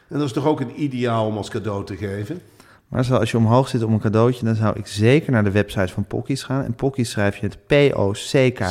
En 0.09 0.18
dat 0.18 0.27
is 0.27 0.33
toch 0.33 0.47
ook 0.47 0.61
een 0.61 0.83
ideaal 0.83 1.27
om 1.27 1.37
als 1.37 1.49
cadeau 1.49 1.85
te 1.85 1.97
geven? 1.97 2.40
Marcel, 2.88 3.18
als 3.18 3.31
je 3.31 3.37
omhoog 3.37 3.68
zit 3.68 3.83
om 3.83 3.92
een 3.92 3.98
cadeautje, 3.98 4.44
dan 4.44 4.55
zou 4.55 4.79
ik 4.79 4.87
zeker 4.87 5.33
naar 5.33 5.44
de 5.44 5.51
website 5.51 5.92
van 5.92 6.05
Pockies 6.05 6.42
gaan. 6.42 6.64
En 6.64 6.74
Pockies 6.74 7.11
schrijf 7.11 7.37
je 7.37 7.46
het 7.46 7.66
P-O-C-K-I-E-S. 7.66 8.66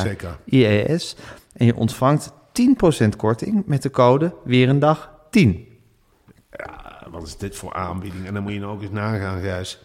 En 1.52 1.66
je 1.66 1.76
ontvangt 1.76 2.32
10% 3.02 3.08
korting 3.16 3.62
met 3.66 3.82
de 3.82 3.90
code 3.90 4.34
weer 4.44 4.68
een 4.68 4.78
dag 4.78 5.10
10. 5.30 5.66
Ja, 6.50 7.06
wat 7.10 7.26
is 7.26 7.36
dit 7.36 7.56
voor 7.56 7.72
aanbieding? 7.72 8.26
En 8.26 8.34
dan 8.34 8.42
moet 8.42 8.52
je 8.52 8.58
nou 8.60 8.72
ook 8.72 8.82
eens 8.82 8.90
nagaan, 8.90 9.40
Gijs. 9.40 9.78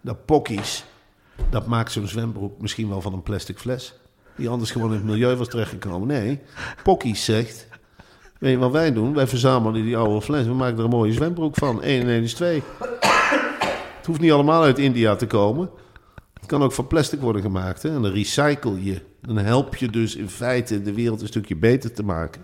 Dat 0.00 0.24
pokkies, 0.24 0.84
dat 1.50 1.66
maakt 1.66 1.92
zo'n 1.92 2.06
zwembroek 2.06 2.60
misschien 2.60 2.88
wel 2.88 3.00
van 3.00 3.12
een 3.12 3.22
plastic 3.22 3.58
fles. 3.58 3.98
Die 4.36 4.48
anders 4.48 4.70
gewoon 4.70 4.88
in 4.88 4.96
het 4.96 5.04
milieu 5.04 5.36
was 5.36 5.48
terechtgekomen. 5.48 6.08
Nee, 6.08 6.40
pokkies 6.82 7.24
zegt... 7.24 7.72
Weet 8.38 8.52
je 8.52 8.58
wat 8.58 8.72
wij 8.72 8.92
doen? 8.92 9.14
Wij 9.14 9.26
verzamelen 9.26 9.82
die 9.82 9.96
oude 9.96 10.22
fles. 10.22 10.46
We 10.46 10.54
maken 10.54 10.78
er 10.78 10.84
een 10.84 10.90
mooie 10.90 11.12
zwembroek 11.12 11.56
van. 11.56 11.82
1 11.82 12.00
en 12.02 12.08
1 12.08 12.22
is 12.22 12.34
2. 12.34 12.62
Het 14.04 14.12
hoeft 14.12 14.24
niet 14.24 14.32
allemaal 14.32 14.62
uit 14.62 14.78
India 14.78 15.16
te 15.16 15.26
komen. 15.26 15.70
Het 16.34 16.46
kan 16.46 16.62
ook 16.62 16.72
van 16.72 16.86
plastic 16.86 17.20
worden 17.20 17.42
gemaakt. 17.42 17.82
Hè? 17.82 17.88
En 17.88 18.02
dan 18.02 18.12
recycle 18.12 18.84
je. 18.84 19.00
Dan 19.20 19.36
help 19.36 19.76
je 19.76 19.90
dus 19.90 20.16
in 20.16 20.28
feite 20.28 20.82
de 20.82 20.92
wereld 20.92 21.20
een 21.20 21.26
stukje 21.26 21.56
beter 21.56 21.92
te 21.92 22.02
maken. 22.02 22.42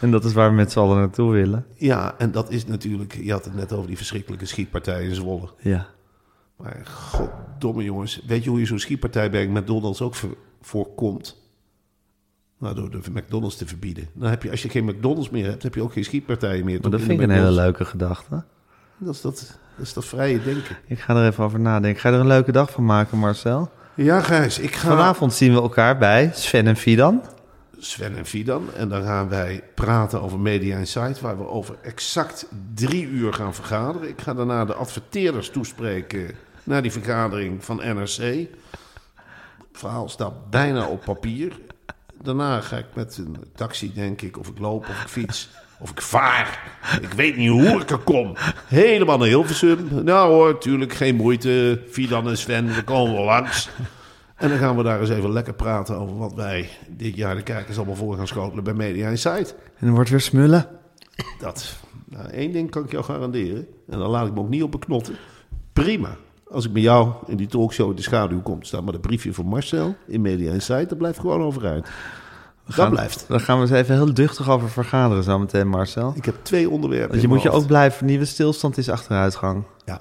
En 0.00 0.10
dat 0.10 0.24
is 0.24 0.32
waar 0.32 0.48
we 0.48 0.54
met 0.54 0.72
z'n 0.72 0.78
allen 0.78 0.96
naartoe 0.96 1.32
willen. 1.32 1.66
Ja, 1.74 2.14
en 2.18 2.32
dat 2.32 2.50
is 2.50 2.66
natuurlijk... 2.66 3.14
Je 3.22 3.32
had 3.32 3.44
het 3.44 3.54
net 3.54 3.72
over 3.72 3.86
die 3.86 3.96
verschrikkelijke 3.96 4.46
schietpartij 4.46 5.04
in 5.04 5.14
Zwolle. 5.14 5.48
Ja. 5.60 5.86
Maar 6.56 6.82
goddomme 6.86 7.82
jongens, 7.82 8.22
weet 8.26 8.44
je 8.44 8.50
hoe 8.50 8.58
je 8.58 8.66
zo'n 8.66 8.78
schietpartij 8.78 9.30
bij 9.30 9.46
McDonald's 9.46 10.00
ook 10.00 10.14
voor- 10.14 10.36
voorkomt? 10.60 11.42
Nou, 12.58 12.74
door 12.74 12.90
de 12.90 13.00
McDonald's 13.12 13.56
te 13.56 13.66
verbieden. 13.66 14.08
Dan 14.12 14.30
heb 14.30 14.42
je, 14.42 14.50
als 14.50 14.62
je 14.62 14.68
geen 14.68 14.84
McDonald's 14.84 15.30
meer 15.30 15.46
hebt, 15.46 15.62
heb 15.62 15.74
je 15.74 15.82
ook 15.82 15.92
geen 15.92 16.04
schietpartijen 16.04 16.64
meer. 16.64 16.80
Maar 16.80 16.90
dat 16.90 17.00
vind 17.00 17.12
in 17.12 17.20
ik 17.20 17.28
een 17.28 17.34
hele 17.34 17.50
leuke 17.50 17.84
gedachte. 17.84 18.44
Dat 18.98 19.14
is 19.14 19.20
dat, 19.20 19.36
dat 19.76 19.86
is 19.86 19.92
dat 19.92 20.04
vrije 20.04 20.42
denken. 20.42 20.76
Ik 20.86 21.00
ga 21.00 21.16
er 21.16 21.26
even 21.26 21.44
over 21.44 21.60
nadenken. 21.60 22.00
Ga 22.00 22.08
je 22.08 22.14
er 22.14 22.20
een 22.20 22.26
leuke 22.26 22.52
dag 22.52 22.70
van 22.70 22.84
maken, 22.84 23.18
Marcel? 23.18 23.70
Ja, 23.94 24.20
Gijs, 24.20 24.58
ik 24.58 24.74
ga 24.74 24.88
Vanavond 24.88 25.34
zien 25.34 25.54
we 25.54 25.60
elkaar 25.60 25.98
bij 25.98 26.30
Sven 26.34 26.66
en 26.66 26.76
Fidan. 26.76 27.22
Sven 27.78 28.16
en 28.16 28.26
Fidan. 28.26 28.68
En 28.76 28.88
dan 28.88 29.02
gaan 29.02 29.28
wij 29.28 29.62
praten 29.74 30.22
over 30.22 30.38
Media 30.38 30.78
Insight, 30.78 31.20
waar 31.20 31.38
we 31.38 31.48
over 31.48 31.76
exact 31.82 32.46
drie 32.74 33.06
uur 33.06 33.32
gaan 33.32 33.54
vergaderen. 33.54 34.08
Ik 34.08 34.20
ga 34.20 34.34
daarna 34.34 34.64
de 34.64 34.74
adverteerders 34.74 35.50
toespreken 35.50 36.30
naar 36.62 36.82
die 36.82 36.92
vergadering 36.92 37.64
van 37.64 37.76
NRC. 37.76 38.16
Het 38.16 39.82
verhaal 39.82 40.08
staat 40.08 40.50
bijna 40.50 40.86
op 40.86 41.04
papier. 41.04 41.52
Daarna 42.22 42.60
ga 42.60 42.76
ik 42.76 42.86
met 42.94 43.16
een 43.16 43.36
taxi, 43.54 43.92
denk 43.92 44.22
ik, 44.22 44.38
of 44.38 44.48
ik 44.48 44.58
loop, 44.58 44.88
of 44.88 45.02
ik 45.02 45.08
fiets, 45.08 45.50
of 45.84 45.90
ik 45.90 46.00
vaar. 46.00 46.78
Ik 47.02 47.12
weet 47.12 47.36
niet 47.36 47.50
hoe 47.50 47.80
ik 47.80 47.90
er 47.90 47.98
kom. 47.98 48.32
Helemaal 48.66 49.18
naar 49.18 49.28
Hilversum. 49.28 49.88
Nou 50.04 50.32
hoor, 50.32 50.58
tuurlijk, 50.58 50.92
geen 50.92 51.14
moeite. 51.14 51.80
Fidan 51.90 52.28
en 52.28 52.38
Sven, 52.38 52.74
we 52.74 52.84
komen 52.84 53.14
wel 53.14 53.24
langs. 53.24 53.70
En 54.36 54.48
dan 54.48 54.58
gaan 54.58 54.76
we 54.76 54.82
daar 54.82 55.00
eens 55.00 55.10
even 55.10 55.32
lekker 55.32 55.54
praten 55.54 55.96
over 55.96 56.16
wat 56.18 56.34
wij 56.34 56.68
dit 56.88 57.16
jaar 57.16 57.34
de 57.34 57.42
kijkers 57.42 57.76
allemaal 57.76 57.94
voor 57.94 58.16
gaan 58.16 58.26
schotelen 58.26 58.64
bij 58.64 58.74
Media 58.74 59.08
Insight. 59.08 59.54
En 59.78 59.86
er 59.86 59.92
wordt 59.92 60.10
weer 60.10 60.20
smullen. 60.20 60.66
Dat 61.38 61.76
Nou, 62.04 62.28
één 62.28 62.52
ding 62.52 62.70
kan 62.70 62.84
ik 62.84 62.90
jou 62.90 63.04
garanderen. 63.04 63.66
En 63.88 63.98
dan 63.98 64.10
laat 64.10 64.26
ik 64.26 64.34
me 64.34 64.40
ook 64.40 64.48
niet 64.48 64.62
op 64.62 64.70
beknotten. 64.70 65.14
Prima. 65.72 66.16
Als 66.50 66.64
ik 66.64 66.72
met 66.72 66.82
jou 66.82 67.12
in 67.26 67.36
die 67.36 67.46
talkshow 67.46 67.90
in 67.90 67.96
de 67.96 68.02
schaduw 68.02 68.42
kom 68.42 68.60
te 68.60 68.66
staan... 68.66 68.84
met 68.84 68.94
een 68.94 69.00
briefje 69.00 69.34
van 69.34 69.46
Marcel 69.46 69.94
in 70.06 70.20
Media 70.20 70.52
Insight... 70.52 70.88
dat 70.88 70.98
blijft 70.98 71.18
gewoon 71.18 71.42
overeind. 71.42 71.88
Dat 72.66 72.74
Gaan- 72.74 72.90
blijft. 72.90 73.24
Dan 73.28 73.40
gaan 73.40 73.56
we 73.56 73.62
eens 73.62 73.70
even 73.70 73.94
heel 73.94 74.14
duchtig 74.14 74.50
over 74.50 74.70
vergaderen 74.70 75.22
zo 75.24 75.38
meteen, 75.38 75.68
Marcel. 75.68 76.12
Ik 76.16 76.24
heb 76.24 76.34
twee 76.42 76.70
onderwerpen 76.70 77.08
Want 77.10 77.20
je 77.22 77.28
moet 77.28 77.42
je 77.42 77.50
ook 77.50 77.66
blijven. 77.66 78.06
Nieuwe 78.06 78.24
stilstand 78.24 78.78
is 78.78 78.90
achteruitgang. 78.90 79.64
Ja, 79.84 80.00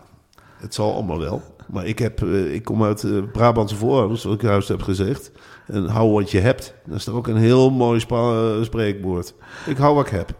het 0.57 0.73
zal 0.73 0.93
allemaal 0.93 1.19
wel. 1.19 1.41
Maar 1.67 1.85
ik, 1.85 1.99
heb, 1.99 2.23
eh, 2.23 2.53
ik 2.53 2.63
kom 2.63 2.83
uit 2.83 3.03
eh, 3.03 3.11
Brabantse 3.31 3.75
voorouders, 3.75 4.21
zoals 4.21 4.35
ik 4.35 4.41
juist 4.41 4.67
heb 4.67 4.81
gezegd. 4.81 5.31
En 5.67 5.87
hou 5.87 6.11
wat 6.11 6.31
je 6.31 6.39
hebt. 6.39 6.73
Dat 6.85 6.97
is 6.97 7.03
toch 7.03 7.15
ook 7.15 7.27
een 7.27 7.37
heel 7.37 7.71
mooi 7.71 8.05
eh, 8.09 8.63
spreekwoord. 8.63 9.33
Ik 9.65 9.77
hou 9.77 9.95
wat 9.95 10.05
ik 10.05 10.11
heb. 10.11 10.33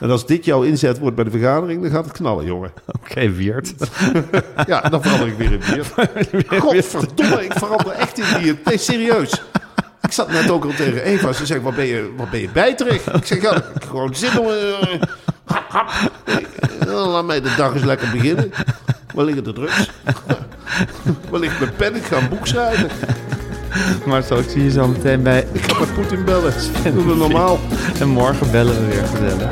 En 0.00 0.10
als 0.10 0.26
dit 0.26 0.44
jouw 0.44 0.62
inzet 0.62 0.98
wordt 0.98 1.16
bij 1.16 1.24
de 1.24 1.30
vergadering, 1.30 1.82
dan 1.82 1.90
gaat 1.90 2.04
het 2.04 2.12
knallen, 2.12 2.44
jongen. 2.44 2.72
Oké, 3.00 3.30
Wiert. 3.30 3.74
Ja, 4.66 4.80
dan 4.80 5.02
verander 5.02 5.28
ik 5.28 5.36
weer 5.36 5.52
in 5.52 5.58
bier. 5.58 5.84
Godverdomme, 6.60 7.44
ik 7.44 7.52
verander 7.52 7.90
echt 7.92 8.18
in 8.18 8.42
bier. 8.42 8.58
Nee, 8.64 8.78
serieus. 8.78 9.42
Ik 10.02 10.12
zat 10.12 10.30
net 10.30 10.50
ook 10.50 10.64
al 10.64 10.70
tegen 10.76 11.02
Eva. 11.02 11.32
Ze 11.32 11.46
zegt, 11.46 11.62
wat 11.62 11.74
ben 11.76 11.86
je, 11.86 12.12
wat 12.16 12.30
ben 12.30 12.40
je 12.40 12.48
bijterig? 12.48 13.06
Ik 13.12 13.24
zeg, 13.26 13.42
ja, 13.42 13.56
ik 13.56 13.84
gewoon 13.88 14.14
zin 14.14 14.38
om... 14.38 14.46
eh, 14.48 15.00
hap, 15.44 15.64
hap. 15.68 16.10
Eh, 16.24 17.08
Laat 17.10 17.24
mij 17.24 17.40
de 17.40 17.54
dag 17.56 17.74
eens 17.74 17.84
lekker 17.84 18.08
beginnen. 18.10 18.50
Waar 19.14 19.24
liggen 19.24 19.44
de 19.44 19.52
drugs? 19.52 19.90
Waar 21.30 21.40
ligt 21.40 21.60
mijn 21.60 21.74
pen? 21.76 21.94
Ik 21.96 22.02
ga 22.04 22.16
een 22.16 22.28
boek 22.28 22.46
schrijven. 22.46 22.88
Marcel, 24.06 24.38
ik 24.38 24.48
zie 24.50 24.64
je 24.64 24.70
zo 24.70 24.88
meteen 24.88 25.22
bij... 25.22 25.46
Ik 25.52 25.62
ga 25.62 25.78
met 25.80 25.94
Poetin 25.94 26.24
bellen. 26.24 26.52
Doe 26.94 27.08
het 27.08 27.16
normaal. 27.16 27.58
En 28.00 28.08
morgen 28.08 28.50
bellen 28.50 28.74
we 28.80 28.86
weer 28.94 29.04
gezellig. 29.06 29.50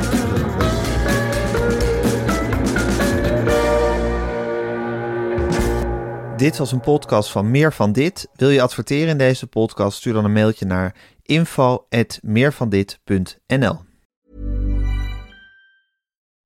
Dit 6.39 6.57
was 6.57 6.71
een 6.71 6.81
podcast 6.81 7.31
van 7.31 7.51
Meer 7.51 7.73
van 7.73 7.91
Dit. 7.91 8.29
Wil 8.33 8.49
je 8.49 8.61
adverteren 8.61 9.07
in 9.07 9.17
deze 9.17 9.47
podcast? 9.47 9.97
Stuur 9.97 10.13
dan 10.13 10.25
een 10.25 10.31
mailtje 10.31 10.65
naar 10.65 10.95
info.meervandit.nl 11.21 13.79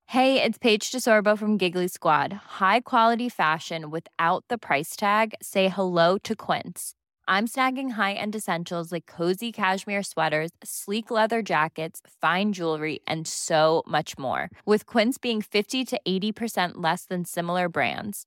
Hey, 0.04 0.44
it's 0.44 0.58
Paige 0.58 0.90
DeSorbo 0.90 1.36
from 1.36 1.58
Giggly 1.58 1.86
Squad. 1.86 2.32
High 2.58 2.80
quality 2.82 3.28
fashion 3.28 3.90
without 3.90 4.42
the 4.46 4.58
price 4.58 4.96
tag. 4.96 5.26
Say 5.38 5.68
hello 5.68 6.18
to 6.18 6.34
Quince. 6.34 6.94
I'm 7.26 7.46
snagging 7.46 7.92
high-end 7.92 8.34
essentials 8.34 8.92
like 8.92 9.12
cozy 9.16 9.50
cashmere 9.52 10.02
sweaters, 10.02 10.50
sleek 10.62 11.10
leather 11.10 11.42
jackets, 11.42 12.00
fine 12.20 12.52
jewelry, 12.52 13.00
and 13.06 13.26
so 13.26 13.82
much 13.86 14.18
more. 14.18 14.50
With 14.66 14.84
Quince 14.86 15.18
being 15.18 15.42
50 15.42 15.84
to 15.84 16.00
80% 16.06 16.82
less 16.82 17.06
than 17.06 17.24
similar 17.24 17.68
brands. 17.68 18.26